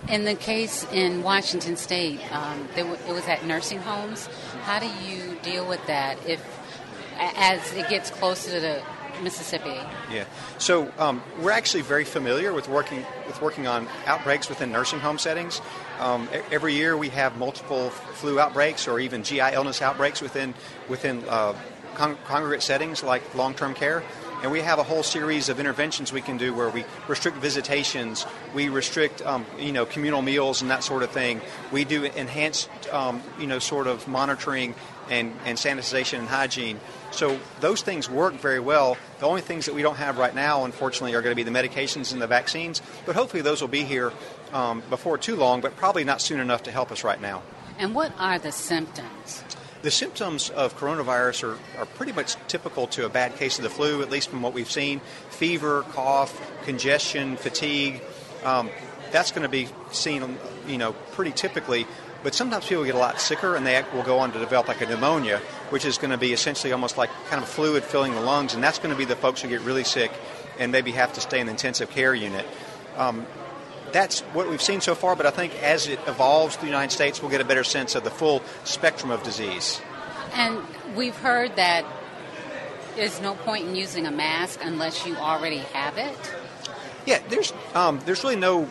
In 0.10 0.25
the 0.25 0.36
case 0.36 0.86
in 0.92 1.24
Washington 1.24 1.78
State, 1.78 2.20
um, 2.34 2.68
w- 2.75 2.98
it 3.08 3.12
was 3.13 3.28
at 3.28 3.46
nursing 3.46 3.80
homes. 3.80 4.28
How 4.63 4.80
do 4.80 4.88
you 5.06 5.38
deal 5.44 5.68
with 5.68 5.86
that 5.88 6.18
if, 6.28 6.42
as 7.18 7.74
it 7.74 7.88
gets 7.90 8.10
closer 8.10 8.60
to 8.60 8.84
Mississippi? 9.22 9.80
Yeah. 10.12 10.25
So 10.58 10.92
um, 10.98 11.22
we're 11.40 11.52
actually 11.52 11.84
very 11.84 12.04
familiar 12.04 12.54
with 12.54 12.68
working 12.68 13.06
with 13.28 13.42
working 13.42 13.68
on 13.68 13.88
outbreaks 14.06 14.50
within 14.50 14.72
nursing 14.72 15.00
home 15.00 15.18
settings. 15.18 15.62
Um, 16.00 16.28
every 16.52 16.74
year 16.74 16.98
we 16.98 17.10
have 17.10 17.38
multiple 17.38 17.90
flu 17.90 18.40
outbreaks 18.40 18.88
or 18.88 19.00
even 19.00 19.24
GI 19.24 19.54
illness 19.54 19.82
outbreaks 19.82 20.22
within 20.22 20.54
within 20.90 21.24
uh, 21.30 21.54
con- 21.96 22.18
congregate 22.25 22.63
settings 22.63 23.04
like 23.04 23.36
long-term 23.36 23.74
care. 23.74 24.04
And 24.44 24.52
we 24.52 24.60
have 24.60 24.78
a 24.78 24.84
whole 24.84 25.04
series 25.04 25.48
of 25.48 25.62
interventions 25.62 26.12
we 26.12 26.20
can 26.20 26.38
do 26.38 26.54
where 26.54 26.70
we 26.70 26.84
restrict 27.08 27.38
visitations, 27.38 28.26
we 28.54 28.68
restrict, 28.68 29.22
um, 29.22 29.46
you 29.58 29.72
know, 29.72 29.86
communal 29.86 30.22
meals 30.22 30.62
and 30.62 30.70
that 30.70 30.84
sort 30.84 31.02
of 31.02 31.12
thing. 31.12 31.40
We 31.72 31.86
do 31.86 32.04
enhanced, 32.04 32.70
um, 32.92 33.24
you 33.40 33.48
know, 33.48 33.60
sort 33.60 33.88
of 33.88 34.06
monitoring 34.06 34.76
and, 35.10 35.34
and 35.46 35.58
sanitization 35.58 36.20
and 36.20 36.28
hygiene. 36.28 36.82
So 37.12 37.40
those 37.62 37.84
things 37.84 38.10
work 38.10 38.34
very 38.34 38.60
well. 38.60 38.98
The 39.20 39.28
only 39.28 39.40
things 39.40 39.66
that 39.68 39.76
we 39.76 39.82
don't 39.82 39.96
have 39.96 40.18
right 40.18 40.36
now, 40.36 40.66
unfortunately, 40.66 41.16
are 41.16 41.22
going 41.22 41.36
to 41.36 41.42
be 41.42 41.50
the 41.50 41.58
medications 41.58 42.12
and 42.12 42.22
the 42.22 42.28
vaccines. 42.28 42.82
But 43.06 43.16
hopefully 43.16 43.44
those 43.44 43.62
will 43.62 43.70
be 43.70 43.86
here 43.86 44.12
um, 44.52 44.84
before 44.90 45.18
too 45.18 45.38
long, 45.38 45.62
but 45.62 45.78
probably 45.78 46.04
not 46.04 46.20
soon 46.20 46.42
enough 46.42 46.64
to 46.64 46.72
help 46.72 46.92
us 46.92 47.06
right 47.06 47.22
now. 47.22 47.44
And 47.80 47.96
what 47.96 48.12
are 48.20 48.40
the 48.40 48.52
symptoms? 48.52 49.42
The 49.84 49.92
symptoms 49.92 50.50
of 50.50 50.78
coronavirus 50.78 51.44
are, 51.44 51.80
are 51.80 51.86
pretty 51.86 52.13
much 52.13 52.38
typical 52.48 52.88
to 52.88 53.06
a 53.06 53.10
bad 53.10 53.36
case 53.36 53.58
of 53.58 53.63
the 53.63 53.70
flu, 53.70 54.02
at 54.02 54.10
least 54.10 54.30
from 54.30 54.42
what 54.42 54.54
we've 54.54 54.72
seen 54.72 55.02
fever, 55.30 55.84
cough, 55.90 56.40
congestion, 56.63 57.36
fatigue. 57.36 58.02
Um, 58.46 58.70
that's 59.12 59.32
going 59.32 59.42
to 59.44 59.50
be 59.50 59.68
seen, 59.92 60.38
you 60.68 60.78
know, 60.78 60.94
pretty 61.12 61.32
typically. 61.32 61.86
But 62.24 62.34
sometimes 62.34 62.66
people 62.66 62.86
get 62.86 62.96
a 62.96 62.98
lot 62.98 63.20
sicker 63.20 63.58
and 63.58 63.68
they 63.68 63.84
will 63.94 64.04
go 64.04 64.20
on 64.20 64.32
to 64.32 64.40
develop 64.40 64.70
like 64.70 64.80
a 64.80 64.86
pneumonia, 64.86 65.40
which 65.70 65.84
is 65.84 65.98
going 65.98 66.12
to 66.12 66.18
be 66.18 66.32
essentially 66.32 66.72
almost 66.72 66.98
like 66.98 67.10
kind 67.30 67.44
of 67.44 67.50
fluid 67.50 67.84
filling 67.84 68.13
the 68.13 68.22
lungs, 68.22 68.54
and 68.54 68.63
that's 68.63 68.80
going 68.80 68.92
to 68.92 68.98
be 68.98 69.04
the 69.04 69.18
folks 69.18 69.42
who 69.42 69.50
get 69.50 69.60
really 69.62 69.84
sick 69.84 70.13
and 70.60 70.72
maybe 70.72 70.92
have 70.92 71.12
to 71.12 71.20
stay 71.20 71.42
in 71.42 71.48
the 71.48 71.52
intensive 71.52 71.90
care 71.90 72.16
unit. 72.16 72.46
Um, 72.96 73.25
that's 73.94 74.22
what 74.34 74.50
we've 74.50 74.62
seen 74.62 74.82
so 74.82 74.96
far, 74.96 75.16
but 75.16 75.26
I 75.26 75.32
think 75.32 75.56
as 75.62 75.88
it 75.88 76.00
evolves 76.08 76.58
the 76.58 76.66
United 76.66 76.92
States, 76.92 77.22
we'll 77.22 77.32
get 77.32 77.42
a 77.42 77.46
better 77.46 77.64
sense 77.64 77.96
of 77.96 78.04
the 78.04 78.10
full 78.10 78.42
spectrum 78.66 79.12
of 79.12 79.24
disease. 79.24 79.80
And 80.34 80.60
we've 80.96 81.16
heard 81.16 81.56
that 81.56 81.86
there's 82.96 83.22
no 83.22 83.36
point 83.36 83.68
in 83.68 83.76
using 83.76 84.06
a 84.06 84.12
mask 84.12 84.60
unless 84.64 85.06
you 85.06 85.16
already 85.16 85.58
have 85.58 85.98
it. 85.98 86.36
Yeah, 87.06 87.22
there's 87.30 87.54
um, 87.76 88.00
there's 88.06 88.24
really 88.24 88.36
no 88.36 88.70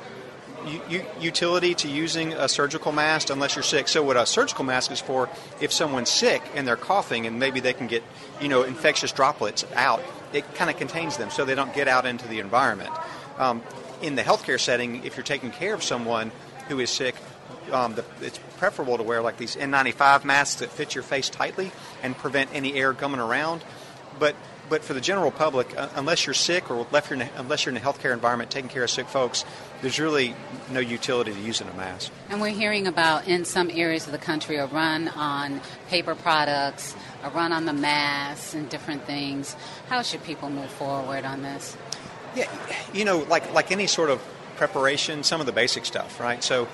u- 0.88 1.04
utility 1.20 1.74
to 1.74 1.88
using 1.88 2.32
a 2.32 2.48
surgical 2.48 2.92
mask 2.92 3.30
unless 3.30 3.56
you're 3.56 3.62
sick. 3.62 3.88
So 3.88 4.02
what 4.02 4.16
a 4.16 4.26
surgical 4.26 4.64
mask 4.64 4.90
is 4.90 5.00
for, 5.00 5.28
if 5.60 5.72
someone's 5.72 6.10
sick 6.10 6.42
and 6.54 6.66
they're 6.66 6.76
coughing 6.76 7.26
and 7.26 7.38
maybe 7.38 7.60
they 7.60 7.72
can 7.72 7.86
get 7.86 8.02
you 8.40 8.48
know 8.48 8.62
infectious 8.62 9.12
droplets 9.12 9.64
out, 9.74 10.02
it 10.32 10.54
kind 10.54 10.70
of 10.70 10.76
contains 10.76 11.16
them 11.16 11.30
so 11.30 11.44
they 11.44 11.54
don't 11.54 11.74
get 11.74 11.88
out 11.88 12.06
into 12.06 12.26
the 12.26 12.40
environment. 12.40 12.90
Um, 13.38 13.62
in 14.02 14.16
the 14.16 14.22
healthcare 14.22 14.60
setting, 14.60 15.04
if 15.04 15.16
you're 15.16 15.24
taking 15.24 15.50
care 15.50 15.74
of 15.74 15.82
someone 15.82 16.30
who 16.68 16.80
is 16.80 16.90
sick, 16.90 17.14
um, 17.70 17.94
the, 17.94 18.04
it's 18.20 18.38
preferable 18.58 18.96
to 18.96 19.02
wear 19.02 19.22
like 19.22 19.36
these 19.36 19.56
N95 19.56 20.24
masks 20.24 20.60
that 20.60 20.70
fit 20.70 20.94
your 20.94 21.04
face 21.04 21.30
tightly 21.30 21.70
and 22.02 22.16
prevent 22.16 22.50
any 22.52 22.74
air 22.74 22.92
coming 22.92 23.20
around. 23.20 23.64
But 24.18 24.36
but 24.68 24.82
for 24.82 24.94
the 24.94 25.02
general 25.02 25.30
public, 25.30 25.76
uh, 25.76 25.88
unless 25.96 26.24
you're 26.24 26.32
sick 26.32 26.70
or 26.70 26.76
you're, 26.76 27.20
a, 27.20 27.28
unless 27.36 27.66
you're 27.66 27.74
in 27.74 27.76
a 27.76 27.84
healthcare 27.84 28.14
environment 28.14 28.50
taking 28.50 28.70
care 28.70 28.82
of 28.82 28.88
sick 28.88 29.06
folks, 29.06 29.44
there's 29.82 30.00
really 30.00 30.34
no 30.70 30.80
utility 30.80 31.30
to 31.30 31.40
using 31.40 31.68
a 31.68 31.74
mask. 31.74 32.10
And 32.30 32.40
we're 32.40 32.50
hearing 32.50 32.86
about 32.86 33.28
in 33.28 33.44
some 33.44 33.70
areas 33.70 34.06
of 34.06 34.12
the 34.12 34.18
country 34.18 34.56
a 34.56 34.66
run 34.66 35.08
on 35.08 35.60
paper 35.88 36.14
products, 36.14 36.96
a 37.22 37.28
run 37.28 37.52
on 37.52 37.66
the 37.66 37.74
masks, 37.74 38.54
and 38.54 38.66
different 38.70 39.04
things. 39.04 39.56
How 39.88 40.00
should 40.00 40.24
people 40.24 40.48
move 40.48 40.70
forward 40.70 41.26
on 41.26 41.42
this? 41.42 41.76
Yeah, 42.34 42.48
you 42.92 43.04
know, 43.04 43.18
like 43.18 43.52
like 43.52 43.70
any 43.70 43.86
sort 43.86 44.10
of 44.10 44.22
preparation, 44.56 45.22
some 45.22 45.40
of 45.40 45.46
the 45.46 45.52
basic 45.52 45.84
stuff, 45.84 46.20
right? 46.20 46.42
So 46.42 46.68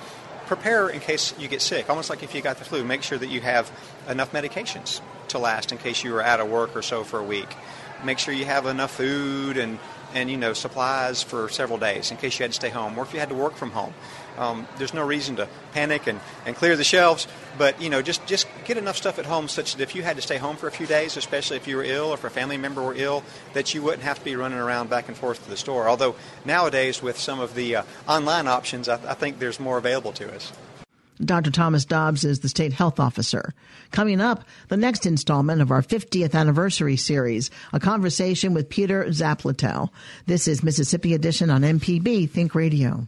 prepare 0.45 0.89
in 0.89 0.99
case 0.99 1.33
you 1.37 1.47
get 1.47 1.61
sick, 1.61 1.89
almost 1.89 2.09
like 2.09 2.23
if 2.23 2.33
you 2.33 2.41
got 2.41 2.57
the 2.57 2.65
flu. 2.65 2.83
Make 2.83 3.03
sure 3.03 3.17
that 3.17 3.29
you 3.29 3.41
have 3.41 3.71
enough 4.07 4.31
medications 4.31 5.01
to 5.29 5.37
last 5.37 5.71
in 5.71 5.77
case 5.77 6.03
you 6.03 6.11
were 6.11 6.23
out 6.23 6.39
of 6.39 6.49
work 6.49 6.75
or 6.75 6.81
so 6.81 7.03
for 7.03 7.19
a 7.19 7.23
week. 7.23 7.55
Make 8.03 8.19
sure 8.19 8.33
you 8.33 8.45
have 8.45 8.65
enough 8.65 8.91
food 8.95 9.57
and, 9.57 9.77
and 10.13 10.29
you 10.29 10.37
know 10.37 10.53
supplies 10.53 11.21
for 11.21 11.49
several 11.49 11.77
days 11.77 12.11
in 12.11 12.17
case 12.17 12.39
you 12.39 12.43
had 12.43 12.51
to 12.51 12.55
stay 12.55 12.69
home 12.69 12.97
or 12.97 13.03
if 13.03 13.13
you 13.13 13.19
had 13.19 13.29
to 13.29 13.35
work 13.35 13.55
from 13.55 13.71
home. 13.71 13.93
Um, 14.37 14.67
there's 14.77 14.93
no 14.93 15.05
reason 15.05 15.35
to 15.35 15.47
panic 15.73 16.07
and, 16.07 16.19
and 16.45 16.55
clear 16.55 16.75
the 16.75 16.83
shelves, 16.83 17.27
but 17.57 17.81
you 17.81 17.89
know 17.89 18.01
just 18.01 18.25
just 18.25 18.47
get 18.69 18.77
enough 18.77 18.97
stuff 18.97 19.17
at 19.17 19.25
home 19.25 19.47
such 19.47 19.75
that 19.75 19.81
if 19.81 19.95
you 19.95 20.03
had 20.03 20.15
to 20.15 20.21
stay 20.21 20.37
home 20.37 20.55
for 20.55 20.67
a 20.67 20.71
few 20.71 20.85
days, 20.85 21.17
especially 21.17 21.57
if 21.57 21.67
you 21.67 21.75
were 21.75 21.83
ill 21.83 22.09
or 22.09 22.13
if 22.13 22.23
a 22.23 22.29
family 22.29 22.55
member 22.55 22.83
were 22.83 22.93
ill, 22.95 23.23
that 23.53 23.73
you 23.73 23.81
wouldn't 23.81 24.03
have 24.03 24.19
to 24.19 24.23
be 24.23 24.35
running 24.35 24.59
around 24.59 24.91
back 24.91 25.07
and 25.07 25.17
forth 25.17 25.43
to 25.43 25.49
the 25.49 25.57
store. 25.57 25.89
Although 25.89 26.15
nowadays 26.45 27.01
with 27.01 27.17
some 27.17 27.39
of 27.39 27.55
the 27.55 27.77
uh, 27.77 27.83
online 28.07 28.47
options, 28.47 28.87
I, 28.87 28.93
I 29.09 29.15
think 29.15 29.39
there's 29.39 29.59
more 29.59 29.79
available 29.79 30.11
to 30.13 30.31
us. 30.33 30.53
Dr. 31.19 31.49
Thomas 31.49 31.83
Dobbs 31.83 32.23
is 32.23 32.41
the 32.41 32.47
state 32.47 32.71
health 32.71 32.99
officer. 32.99 33.55
Coming 33.91 34.21
up, 34.21 34.45
the 34.67 34.77
next 34.77 35.07
installment 35.07 35.63
of 35.63 35.71
our 35.71 35.81
50th 35.81 36.35
anniversary 36.35 36.95
series, 36.95 37.49
a 37.73 37.79
conversation 37.79 38.53
with 38.53 38.69
Peter 38.69 39.05
Zapletal. 39.05 39.89
This 40.27 40.47
is 40.47 40.63
Mississippi 40.63 41.15
Edition 41.15 41.49
on 41.49 41.61
MPB 41.63 42.29
Think 42.29 42.53
Radio. 42.53 43.07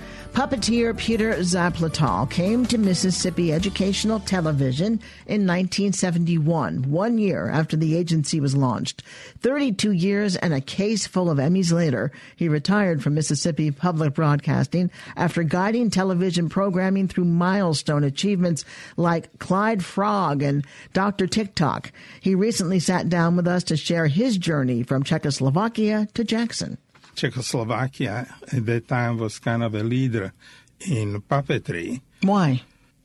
Puppeteer 0.33 0.97
Peter 0.97 1.33
Zapletal 1.39 2.29
came 2.29 2.65
to 2.67 2.77
Mississippi 2.77 3.51
Educational 3.51 4.21
Television 4.21 4.93
in 5.27 5.45
1971, 5.45 6.89
one 6.89 7.17
year 7.17 7.49
after 7.49 7.75
the 7.75 7.97
agency 7.97 8.39
was 8.39 8.55
launched. 8.55 9.03
32 9.41 9.91
years 9.91 10.37
and 10.37 10.53
a 10.53 10.61
case 10.61 11.05
full 11.05 11.29
of 11.29 11.37
Emmys 11.37 11.73
later, 11.73 12.13
he 12.37 12.47
retired 12.47 13.03
from 13.03 13.15
Mississippi 13.15 13.71
Public 13.71 14.13
Broadcasting 14.13 14.89
after 15.17 15.43
guiding 15.43 15.89
television 15.89 16.47
programming 16.47 17.09
through 17.09 17.25
milestone 17.25 18.05
achievements 18.05 18.63
like 18.95 19.37
Clyde 19.39 19.83
Frog 19.83 20.41
and 20.41 20.65
Dr. 20.93 21.27
TikTok. 21.27 21.91
He 22.21 22.35
recently 22.35 22.79
sat 22.79 23.09
down 23.09 23.35
with 23.35 23.49
us 23.49 23.65
to 23.65 23.75
share 23.75 24.07
his 24.07 24.37
journey 24.37 24.81
from 24.83 25.03
Czechoslovakia 25.03 26.07
to 26.13 26.23
Jackson. 26.23 26.77
Czechoslovakia 27.15 28.25
at 28.51 28.65
that 28.65 28.87
time 28.87 29.17
was 29.17 29.39
kind 29.39 29.63
of 29.63 29.75
a 29.75 29.83
leader 29.83 30.33
in 30.79 31.21
puppetry. 31.21 32.01
Why? 32.21 32.61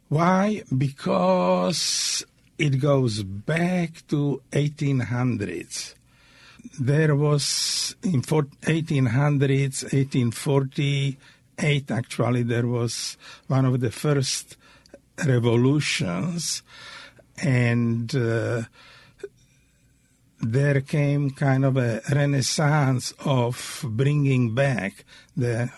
Why? 0.08 0.62
Because 0.76 2.24
it 2.58 2.80
goes 2.80 3.22
back 3.22 4.06
to 4.08 4.40
1800s. 4.52 5.94
There 6.80 7.14
was 7.14 7.96
in 8.02 8.22
1800s, 8.22 9.82
1848 9.92 11.90
actually, 11.90 12.42
there 12.42 12.66
was 12.66 13.16
one 13.46 13.64
of 13.64 13.80
the 13.80 13.90
first 13.90 14.56
revolutions 15.24 16.62
and 17.42 18.14
uh, 18.14 18.62
there 20.40 20.80
came 20.80 21.30
kind 21.30 21.64
of 21.64 21.76
a 21.76 22.02
renaissance 22.12 23.12
of 23.24 23.84
bringing 23.88 24.54
back 24.54 25.04
the 25.36 25.70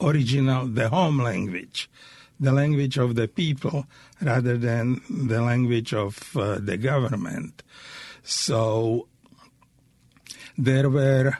original, 0.00 0.66
the 0.66 0.88
home 0.88 1.20
language, 1.22 1.90
the 2.38 2.52
language 2.52 2.98
of 2.98 3.14
the 3.14 3.28
people 3.28 3.86
rather 4.20 4.58
than 4.58 5.00
the 5.08 5.40
language 5.40 5.94
of 5.94 6.36
uh, 6.36 6.58
the 6.60 6.76
government. 6.76 7.62
So 8.22 9.08
there 10.58 10.90
were 10.90 11.38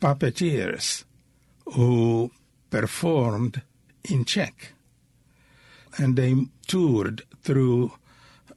puppeteers 0.00 1.04
who 1.66 2.30
performed 2.70 3.62
in 4.08 4.24
Czech 4.24 4.72
and 5.98 6.16
they 6.16 6.34
toured 6.66 7.22
through 7.42 7.92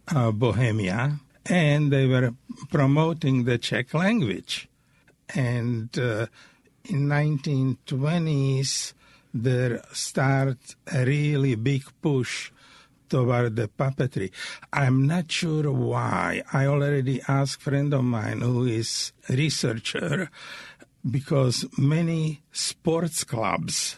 uh, 0.08 0.32
Bohemia 0.32 1.20
and 1.46 1.92
they 1.92 2.06
were 2.08 2.34
promoting 2.70 3.44
the 3.44 3.58
Czech 3.58 3.94
language. 3.94 4.68
And 5.34 5.98
uh, 5.98 6.28
in 6.86 7.08
1920s, 7.08 8.94
there 9.34 9.84
started 9.92 10.58
a 10.92 11.06
really 11.06 11.56
big 11.56 11.84
push 12.02 12.52
toward 13.10 13.56
the 13.56 13.68
puppetry. 13.68 14.32
I'm 14.74 15.06
not 15.06 15.32
sure 15.32 15.72
why. 15.72 16.42
I 16.52 16.66
already 16.66 17.22
asked 17.28 17.62
a 17.62 17.64
friend 17.64 17.94
of 17.94 18.04
mine 18.04 18.42
who 18.42 18.66
is 18.66 19.14
researcher 19.30 20.30
because 21.10 21.66
many 21.78 22.42
sports 22.52 23.24
clubs, 23.24 23.98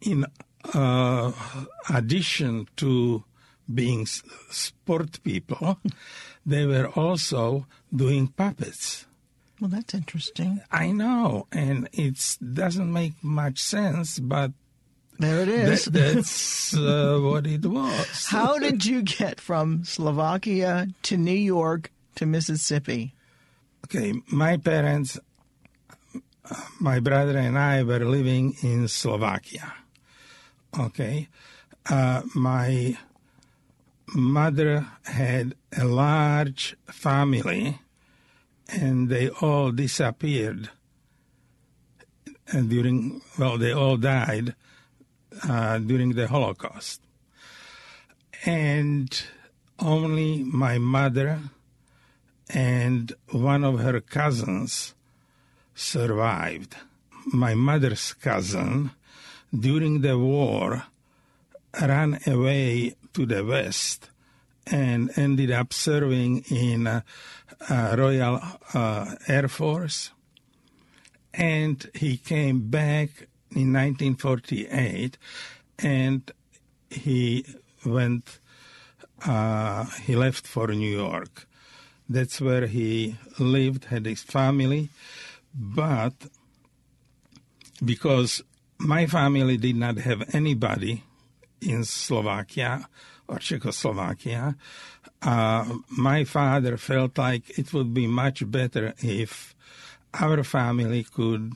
in 0.00 0.26
uh, 0.74 1.32
addition 1.88 2.68
to 2.76 3.24
being 3.72 4.06
sport 4.06 5.22
people, 5.22 5.78
they 6.44 6.66
were 6.66 6.88
also 6.88 7.66
doing 7.94 8.28
puppets. 8.28 9.06
Well, 9.60 9.68
that's 9.68 9.92
interesting. 9.92 10.62
I 10.70 10.90
know, 10.90 11.46
and 11.52 11.88
it 11.92 12.36
doesn't 12.40 12.90
make 12.90 13.12
much 13.22 13.58
sense, 13.58 14.18
but 14.18 14.52
there 15.18 15.40
it 15.40 15.48
is. 15.48 15.84
That, 15.84 15.92
that's 15.92 16.74
uh, 16.76 17.18
what 17.20 17.46
it 17.46 17.66
was. 17.66 18.26
How 18.26 18.58
did 18.58 18.84
you 18.90 19.02
get 19.02 19.38
from 19.38 19.84
Slovakia 19.84 20.88
to 21.02 21.16
New 21.18 21.32
York 21.32 21.92
to 22.14 22.24
Mississippi? 22.24 23.14
Okay, 23.84 24.14
my 24.28 24.56
parents, 24.56 25.18
my 26.80 27.00
brother 27.00 27.36
and 27.36 27.58
I 27.58 27.82
were 27.82 28.04
living 28.04 28.56
in 28.62 28.88
Slovakia. 28.88 29.74
Okay, 30.78 31.28
uh, 31.90 32.22
my 32.34 32.96
mother 34.14 34.86
had 35.04 35.54
a 35.76 35.84
large 35.84 36.76
family 36.86 37.78
and 38.68 39.08
they 39.08 39.28
all 39.28 39.72
disappeared. 39.72 40.70
And 42.52 42.68
during 42.68 43.22
well 43.38 43.58
they 43.58 43.72
all 43.72 43.96
died 43.96 44.54
uh, 45.48 45.78
during 45.78 46.14
the 46.14 46.28
holocaust. 46.28 47.00
And 48.44 49.22
only 49.78 50.42
my 50.42 50.78
mother 50.78 51.40
and 52.48 53.12
one 53.30 53.64
of 53.64 53.80
her 53.80 54.00
cousins 54.00 54.94
survived. 55.74 56.76
My 57.26 57.54
mother's 57.54 58.12
cousin 58.14 58.90
during 59.56 60.00
the 60.00 60.18
war 60.18 60.84
ran 61.80 62.18
away 62.26 62.94
to 63.14 63.26
the 63.26 63.44
west 63.44 64.10
and 64.66 65.10
ended 65.16 65.50
up 65.50 65.72
serving 65.72 66.44
in 66.50 66.86
uh, 66.86 67.00
uh, 67.68 67.94
Royal 67.98 68.40
uh, 68.74 69.14
Air 69.26 69.48
Force. 69.48 70.10
And 71.32 71.88
he 71.94 72.16
came 72.16 72.70
back 72.70 73.28
in 73.50 73.72
1948 73.72 75.16
and 75.78 76.30
he 76.90 77.44
went, 77.84 78.38
uh, 79.24 79.84
he 80.02 80.16
left 80.16 80.46
for 80.46 80.68
New 80.68 80.90
York. 80.90 81.46
That's 82.08 82.40
where 82.40 82.66
he 82.66 83.16
lived, 83.38 83.86
had 83.86 84.06
his 84.06 84.22
family. 84.22 84.88
But 85.54 86.14
because 87.84 88.42
my 88.78 89.06
family 89.06 89.56
did 89.56 89.76
not 89.76 89.98
have 89.98 90.34
anybody 90.34 91.04
in 91.60 91.84
Slovakia 91.84 92.88
or 93.28 93.38
Czechoslovakia, 93.38 94.56
uh, 95.22 95.64
my 95.90 96.24
father 96.24 96.76
felt 96.76 97.18
like 97.18 97.58
it 97.58 97.72
would 97.72 97.94
be 97.94 98.06
much 98.06 98.48
better 98.50 98.94
if 98.98 99.54
our 100.14 100.42
family 100.42 101.04
could 101.04 101.52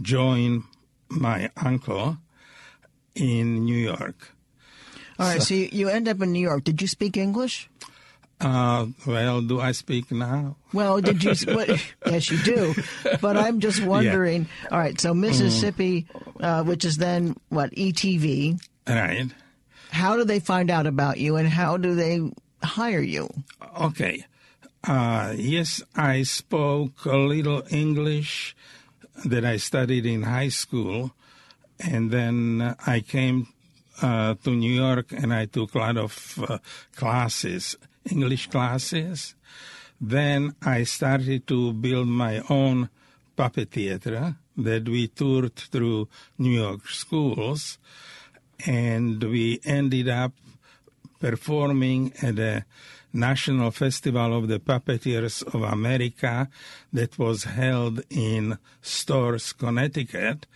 join 0.00 0.64
my 1.08 1.50
uncle 1.56 2.18
in 3.14 3.64
New 3.64 3.76
York. 3.76 4.34
All 5.18 5.28
right, 5.28 5.42
so, 5.42 5.46
so 5.46 5.54
you, 5.54 5.68
you 5.72 5.88
end 5.88 6.08
up 6.08 6.20
in 6.20 6.32
New 6.32 6.40
York. 6.40 6.64
Did 6.64 6.80
you 6.80 6.88
speak 6.88 7.16
English? 7.16 7.68
Uh, 8.40 8.86
well, 9.06 9.40
do 9.40 9.60
I 9.60 9.70
speak 9.70 10.10
now? 10.10 10.56
Well, 10.72 11.00
did 11.00 11.22
you? 11.22 11.30
yes, 12.06 12.30
you 12.30 12.38
do. 12.38 12.74
But 13.20 13.36
I'm 13.36 13.60
just 13.60 13.80
wondering. 13.84 14.48
Yeah. 14.64 14.68
All 14.72 14.78
right, 14.78 15.00
so 15.00 15.14
Mississippi, 15.14 16.06
mm. 16.12 16.44
uh, 16.44 16.64
which 16.64 16.84
is 16.84 16.96
then 16.96 17.36
what 17.50 17.70
ETV, 17.70 18.60
right? 18.88 19.30
How 19.92 20.16
do 20.16 20.24
they 20.24 20.40
find 20.40 20.70
out 20.70 20.86
about 20.86 21.18
you, 21.18 21.36
and 21.36 21.48
how 21.48 21.76
do 21.76 21.94
they 21.94 22.20
hire 22.62 23.00
you? 23.02 23.28
Okay. 23.78 24.24
Uh, 24.82 25.34
yes, 25.36 25.82
I 25.94 26.24
spoke 26.24 27.04
a 27.04 27.16
little 27.16 27.62
English 27.70 28.56
that 29.24 29.44
I 29.44 29.58
studied 29.58 30.06
in 30.06 30.22
high 30.22 30.48
school, 30.48 31.12
and 31.78 32.10
then 32.10 32.74
I 32.86 33.00
came 33.00 33.46
uh, 34.00 34.34
to 34.42 34.50
New 34.50 34.72
York 34.72 35.12
and 35.12 35.32
I 35.32 35.46
took 35.46 35.74
a 35.74 35.78
lot 35.78 35.96
of 35.96 36.44
uh, 36.48 36.58
classes, 36.96 37.76
English 38.10 38.48
classes. 38.48 39.34
Then 40.00 40.54
I 40.62 40.82
started 40.84 41.46
to 41.46 41.72
build 41.72 42.08
my 42.08 42.42
own 42.48 42.88
puppet 43.36 43.70
theater 43.70 44.36
that 44.56 44.88
we 44.88 45.08
toured 45.08 45.54
through 45.54 46.08
New 46.38 46.50
York 46.50 46.88
schools, 46.88 47.78
and 48.66 49.22
we 49.22 49.60
ended 49.64 50.08
up 50.08 50.32
performing 51.20 52.12
at 52.22 52.38
a 52.38 52.64
National 53.12 53.70
Festival 53.70 54.36
of 54.36 54.48
the 54.48 54.58
Puppeteers 54.58 55.42
of 55.54 55.62
America 55.62 56.48
that 56.92 57.18
was 57.18 57.44
held 57.44 58.02
in 58.10 58.58
Storrs, 58.80 59.52
Connecticut. 59.52 60.46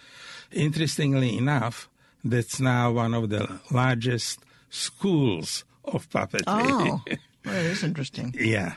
Interestingly 0.53 1.37
enough, 1.37 1.89
that's 2.25 2.59
now 2.61 2.93
one 2.93 3.15
of 3.15 3.29
the 3.29 3.61
largest 3.71 4.41
schools 4.71 5.65
of 5.85 6.09
puppetry. 6.11 6.45
Oh, 6.47 7.03
well, 7.07 7.19
that 7.45 7.65
is 7.67 7.83
interesting. 7.83 8.35
yeah. 8.39 8.75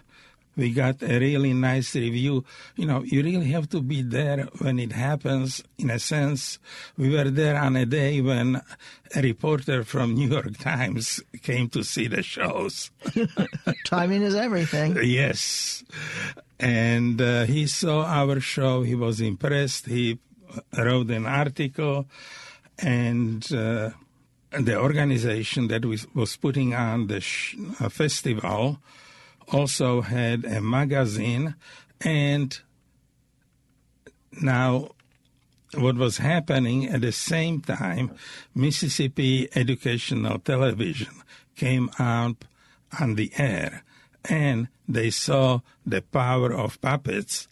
We 0.60 0.72
got 0.72 1.02
a 1.02 1.18
really 1.20 1.54
nice 1.54 1.96
review. 1.96 2.44
You 2.76 2.86
know, 2.86 3.02
you 3.04 3.24
really 3.24 3.50
have 3.52 3.70
to 3.70 3.80
be 3.82 4.02
there 4.02 4.50
when 4.58 4.78
it 4.78 4.92
happens. 4.92 5.64
In 5.78 5.90
a 5.90 6.00
sense, 6.00 6.60
we 6.98 7.16
were 7.16 7.30
there 7.30 7.56
on 7.56 7.78
a 7.78 7.86
day 7.86 8.20
when 8.20 8.62
a 9.16 9.22
reporter 9.22 9.86
from 9.86 10.16
New 10.16 10.28
York 10.28 10.58
Times 10.60 11.22
came 11.44 11.70
to 11.70 11.82
see 11.84 12.08
the 12.08 12.22
shows. 12.22 12.92
Timing 13.86 14.22
is 14.22 14.36
everything. 14.36 14.98
yes. 15.02 15.86
And 16.60 17.22
uh, 17.22 17.46
he 17.46 17.66
saw 17.66 18.04
our 18.04 18.42
show. 18.42 18.84
He 18.84 18.96
was 18.96 19.22
impressed. 19.22 19.86
He 19.86 20.20
wrote 20.78 21.10
an 21.10 21.26
article 21.26 22.06
and 22.80 23.50
uh, 23.54 23.92
the 24.52 24.78
organization 24.78 25.70
that 25.70 25.86
was 25.86 26.36
putting 26.36 26.74
on 26.76 27.08
the 27.08 27.22
sh- 27.22 27.56
uh, 27.80 27.88
festival 27.88 28.80
also 29.52 30.02
had 30.02 30.46
a 30.46 30.62
magazine 30.62 31.56
and 32.02 32.60
now 34.42 34.90
what 35.76 35.96
was 35.96 36.18
happening 36.18 36.88
at 36.88 37.02
the 37.02 37.12
same 37.12 37.62
time 37.62 38.12
mississippi 38.56 39.50
educational 39.56 40.40
television 40.40 41.14
came 41.56 41.90
up 42.00 42.46
on 43.00 43.16
the 43.16 43.32
air 43.38 43.84
and 44.26 44.68
they 44.88 45.10
saw 45.10 45.60
the 45.86 46.02
power 46.02 46.52
of 46.52 46.82
puppets 46.82 47.48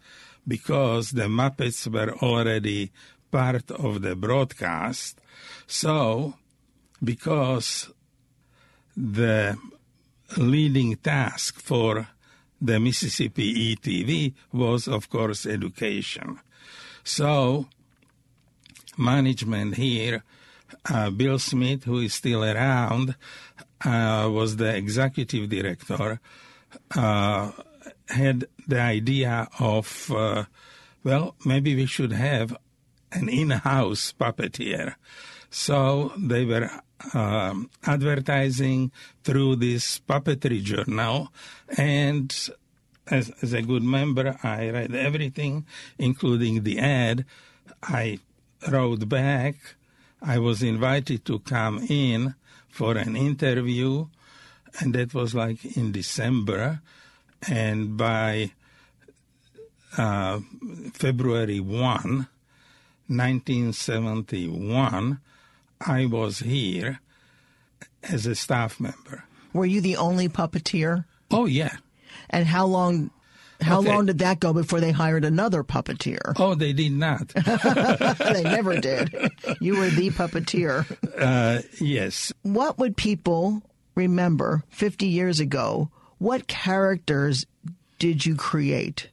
because 0.47 1.12
the 1.12 1.23
muppets 1.23 1.88
were 1.91 2.13
already 2.17 2.91
part 3.31 3.69
of 3.71 4.01
the 4.01 4.15
broadcast. 4.15 5.19
So, 5.67 6.36
because 7.03 7.91
the 8.95 9.57
leading 10.35 10.95
task 10.97 11.59
for 11.59 12.07
the 12.59 12.79
Mississippi 12.79 13.75
ETV 13.75 14.33
was, 14.51 14.87
of 14.87 15.09
course, 15.09 15.45
education. 15.45 16.39
So, 17.03 17.67
management 18.97 19.75
here, 19.75 20.23
uh, 20.89 21.09
Bill 21.11 21.39
Smith, 21.39 21.83
who 21.85 21.99
is 21.99 22.13
still 22.13 22.43
around, 22.43 23.15
uh, 23.85 24.29
was 24.31 24.57
the 24.57 24.75
executive 24.75 25.49
director, 25.49 26.19
uh, 26.95 27.51
had 28.09 28.45
the 28.67 28.81
idea 28.81 29.47
of, 29.59 30.11
uh, 30.11 30.45
well, 31.03 31.35
maybe 31.45 31.75
we 31.75 31.85
should 31.85 32.11
have 32.11 32.57
an 33.11 33.29
in-house 33.29 34.13
puppeteer. 34.19 34.95
So 35.49 36.12
they 36.17 36.45
were 36.45 36.69
um, 37.13 37.69
advertising 37.83 38.91
through 39.23 39.57
this 39.57 39.99
puppetry 39.99 40.62
journal, 40.62 41.31
and 41.77 42.33
as, 43.10 43.31
as 43.41 43.53
a 43.53 43.62
good 43.62 43.83
member, 43.83 44.38
I 44.43 44.69
read 44.69 44.93
everything, 44.93 45.65
including 45.97 46.63
the 46.63 46.79
ad. 46.79 47.23
I 47.81 48.19
wrote 48.69 49.07
back. 49.07 49.55
I 50.21 50.39
was 50.39 50.62
invited 50.63 51.23
to 51.25 51.39
come 51.39 51.86
in 51.89 52.36
for 52.69 52.97
an 52.97 53.15
interview, 53.15 54.07
and 54.79 54.95
that 54.95 55.13
was 55.13 55.36
like 55.36 55.77
in 55.77 55.91
December. 55.91 56.81
And 57.47 57.97
by 57.97 58.53
uh, 59.97 60.39
February 60.93 61.60
1, 61.60 62.27
1971, 63.07 65.19
I 65.81 66.05
was 66.05 66.39
here 66.39 66.99
as 68.03 68.25
a 68.25 68.35
staff 68.35 68.79
member. 68.79 69.23
Were 69.53 69.65
you 69.65 69.81
the 69.81 69.97
only 69.97 70.29
puppeteer? 70.29 71.05
Oh, 71.31 71.45
yeah. 71.45 71.77
And 72.29 72.45
how 72.45 72.65
long 72.65 73.11
how 73.61 73.79
okay. 73.79 73.89
long 73.89 74.05
did 74.05 74.19
that 74.19 74.39
go 74.39 74.53
before 74.53 74.79
they 74.79 74.91
hired 74.91 75.25
another 75.25 75.63
puppeteer? 75.63 76.33
Oh, 76.37 76.53
they 76.53 76.73
did 76.73 76.91
not. 76.91 77.27
they 78.33 78.43
never 78.43 78.79
did. 78.79 79.15
You 79.59 79.77
were 79.77 79.89
the 79.89 80.11
puppeteer. 80.11 80.85
Uh, 81.17 81.63
yes. 81.81 82.31
What 82.43 82.77
would 82.77 82.95
people 82.95 83.63
remember 83.95 84.63
50 84.69 85.07
years 85.07 85.39
ago? 85.39 85.89
What 86.19 86.47
characters 86.47 87.45
did 87.97 88.25
you 88.25 88.35
create? 88.35 89.09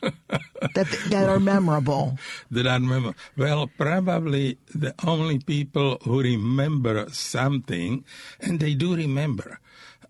That 0.00 0.88
that 1.10 1.28
are 1.28 1.40
memorable. 1.40 2.18
that 2.50 2.66
are 2.66 2.80
memorable. 2.80 3.18
Well, 3.36 3.70
probably 3.76 4.58
the 4.74 4.94
only 5.04 5.38
people 5.38 5.98
who 6.04 6.20
remember 6.22 7.08
something, 7.10 8.04
and 8.40 8.60
they 8.60 8.74
do 8.74 8.94
remember. 8.94 9.60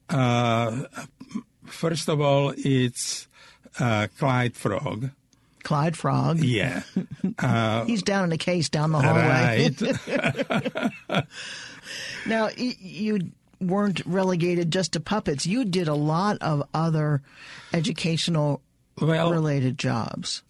Uh, 0.08 0.84
first 1.64 2.08
of 2.08 2.20
all, 2.20 2.54
it's 2.56 3.28
uh, 3.78 4.08
Clyde 4.18 4.56
Frog. 4.56 5.10
Clyde 5.62 5.96
Frog. 5.96 6.38
Yeah. 6.40 6.82
Uh, 7.40 7.84
He's 7.84 8.02
down 8.02 8.24
in 8.24 8.32
a 8.32 8.38
case 8.38 8.68
down 8.68 8.90
the 8.90 8.98
hallway. 8.98 9.70
Right. 9.70 10.92
now, 12.26 12.48
you 12.56 13.30
weren't 13.60 14.04
relegated 14.06 14.72
just 14.72 14.92
to 14.94 15.00
puppets. 15.00 15.46
You 15.46 15.64
did 15.64 15.86
a 15.86 15.94
lot 15.94 16.38
of 16.40 16.64
other 16.74 17.22
educational 17.72 18.60
well, 19.00 19.30
related 19.30 19.78
jobs. 19.78 20.42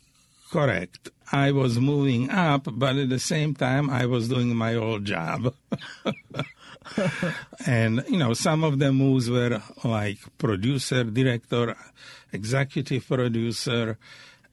Correct. 0.51 1.11
I 1.31 1.53
was 1.53 1.79
moving 1.79 2.31
up, 2.31 2.69
but 2.71 2.97
at 2.97 3.11
the 3.11 3.19
same 3.19 3.55
time, 3.55 3.91
I 3.91 4.07
was 4.07 4.29
doing 4.29 4.57
my 4.57 4.75
old 4.75 5.05
job. 5.05 5.55
and, 7.67 8.03
you 8.09 8.17
know, 8.17 8.33
some 8.33 8.65
of 8.65 8.79
the 8.79 8.93
moves 8.93 9.29
were 9.29 9.61
like 9.85 10.19
producer, 10.39 11.05
director, 11.05 11.77
executive 12.33 13.07
producer, 13.07 13.99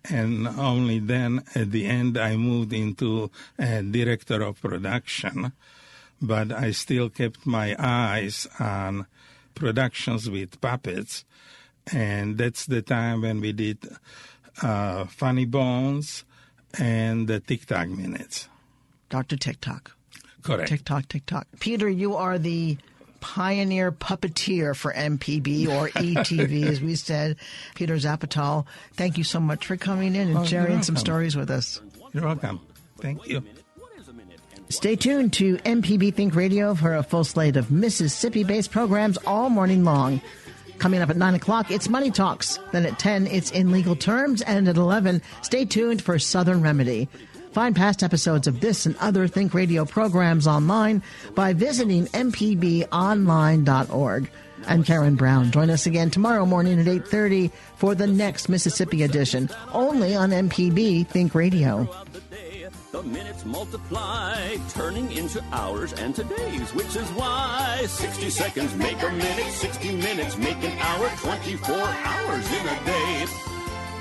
and 0.10 0.48
only 0.48 1.00
then 1.00 1.44
at 1.56 1.72
the 1.72 1.86
end 1.86 2.18
I 2.18 2.36
moved 2.36 2.74
into 2.74 3.32
a 3.58 3.82
director 3.82 4.42
of 4.44 4.62
production. 4.62 5.54
But 6.22 6.52
I 6.52 6.72
still 6.72 7.10
kept 7.10 7.46
my 7.46 7.76
eyes 7.80 8.48
on 8.60 9.08
productions 9.54 10.30
with 10.30 10.60
puppets 10.60 11.24
and 11.92 12.38
that's 12.38 12.66
the 12.66 12.82
time 12.82 13.22
when 13.22 13.42
we 13.42 13.52
did 13.52 13.78
uh, 14.62 15.06
Funny 15.06 15.46
Bones 15.46 16.24
and 16.80 17.28
the 17.28 17.40
Tic 17.40 17.66
Tac 17.66 17.90
Minutes. 17.90 18.50
Dr. 19.10 19.38
TikTok. 19.38 19.92
Correct. 20.42 20.70
TikTok, 20.70 21.08
TikTok. 21.08 21.48
Peter, 21.60 21.90
you 21.90 22.16
are 22.16 22.38
the 22.38 22.78
pioneer 23.20 23.92
puppeteer 23.92 24.76
for 24.76 24.94
MPB 24.94 25.68
or 25.68 25.90
ETV, 25.96 26.66
as 26.68 26.82
we 26.82 26.96
said. 26.96 27.38
Peter 27.74 27.96
Zapletal, 27.96 28.66
thank 28.94 29.18
you 29.18 29.24
so 29.24 29.40
much 29.40 29.66
for 29.66 29.78
coming 29.78 30.16
in 30.16 30.28
and 30.30 30.38
oh, 30.40 30.46
sharing 30.46 30.84
some 30.84 30.96
stories 30.96 31.36
with 31.36 31.50
us. 31.50 31.82
You're 32.14 32.24
welcome. 32.24 32.60
Thank 33.00 33.28
you. 33.28 33.44
Stay 34.70 34.96
tuned 34.96 35.34
to 35.34 35.58
MPB 35.58 36.14
Think 36.14 36.36
Radio 36.36 36.74
for 36.74 36.96
a 36.96 37.04
full 37.04 37.24
slate 37.24 37.56
of 37.56 37.72
Mississippi 37.72 38.44
based 38.44 38.72
programs 38.72 39.18
all 39.26 39.50
morning 39.50 39.84
long. 39.84 40.22
Coming 40.80 41.02
up 41.02 41.10
at 41.10 41.18
9 41.18 41.36
o'clock, 41.36 41.72
it's 41.72 41.90
Money 41.90 42.12
Talks. 42.12 42.60
Then 42.72 42.86
at 42.86 43.00
10, 43.00 43.28
it's 43.28 43.52
In 43.52 43.72
Legal 43.72 43.96
Terms. 43.96 44.42
And 44.42 44.68
at 44.68 44.76
11, 44.78 45.22
stay 45.42 45.64
tuned 45.66 46.02
for 46.02 46.20
Southern 46.20 46.62
Remedy. 46.62 47.08
Find 47.52 47.76
past 47.76 48.04
episodes 48.04 48.48
of 48.48 48.60
this 48.60 48.86
and 48.86 48.98
other 48.98 49.30
Think 49.30 49.54
Radio 49.54 49.86
programs 49.86 50.46
online 50.46 51.02
by 51.36 51.54
visiting 51.54 52.08
mpbonline.org. 52.08 54.30
I'm 54.68 54.84
Karen 54.84 55.16
Brown. 55.16 55.52
Join 55.52 55.70
us 55.70 55.86
again 55.86 56.10
tomorrow 56.10 56.46
morning 56.46 56.78
at 56.80 56.88
8.30 56.88 57.52
for 57.78 57.96
the 57.96 58.08
next 58.08 58.50
Mississippi 58.50 59.04
edition, 59.04 59.50
only 59.72 60.16
on 60.16 60.32
MPB 60.32 61.08
Think 61.08 61.34
Radio. 61.36 61.88
The 62.96 63.04
minutes 63.04 63.44
multiply, 63.44 64.56
turning 64.70 65.12
into 65.12 65.44
hours 65.52 65.92
and 65.92 66.16
to 66.16 66.24
days, 66.24 66.74
which 66.74 66.96
is 66.96 67.06
why 67.10 67.84
60 67.86 68.30
seconds 68.30 68.74
make 68.76 69.02
a 69.04 69.12
minute, 69.12 69.52
60 69.52 69.98
minutes 69.98 70.38
make 70.38 70.56
an 70.64 70.72
hour, 70.80 71.10
24 71.18 71.76
hours 71.76 72.52
in 72.54 72.66
a 72.66 72.86
day. 72.86 73.26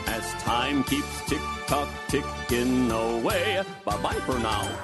As 0.07 0.33
time 0.45 0.85
keeps 0.85 1.29
tick 1.29 1.41
tock 1.67 1.89
ticking 2.07 2.89
away. 2.89 3.65
Bye 3.85 4.01
bye 4.01 4.15
for 4.21 4.39
now. 4.39 4.79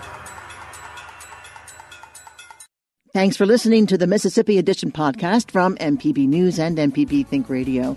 Thanks 3.12 3.36
for 3.36 3.46
listening 3.46 3.86
to 3.86 3.96
the 3.96 4.08
Mississippi 4.08 4.58
Edition 4.58 4.90
podcast 4.90 5.52
from 5.52 5.76
MPB 5.76 6.26
News 6.26 6.58
and 6.58 6.76
MPB 6.76 7.28
Think 7.28 7.48
Radio. 7.48 7.96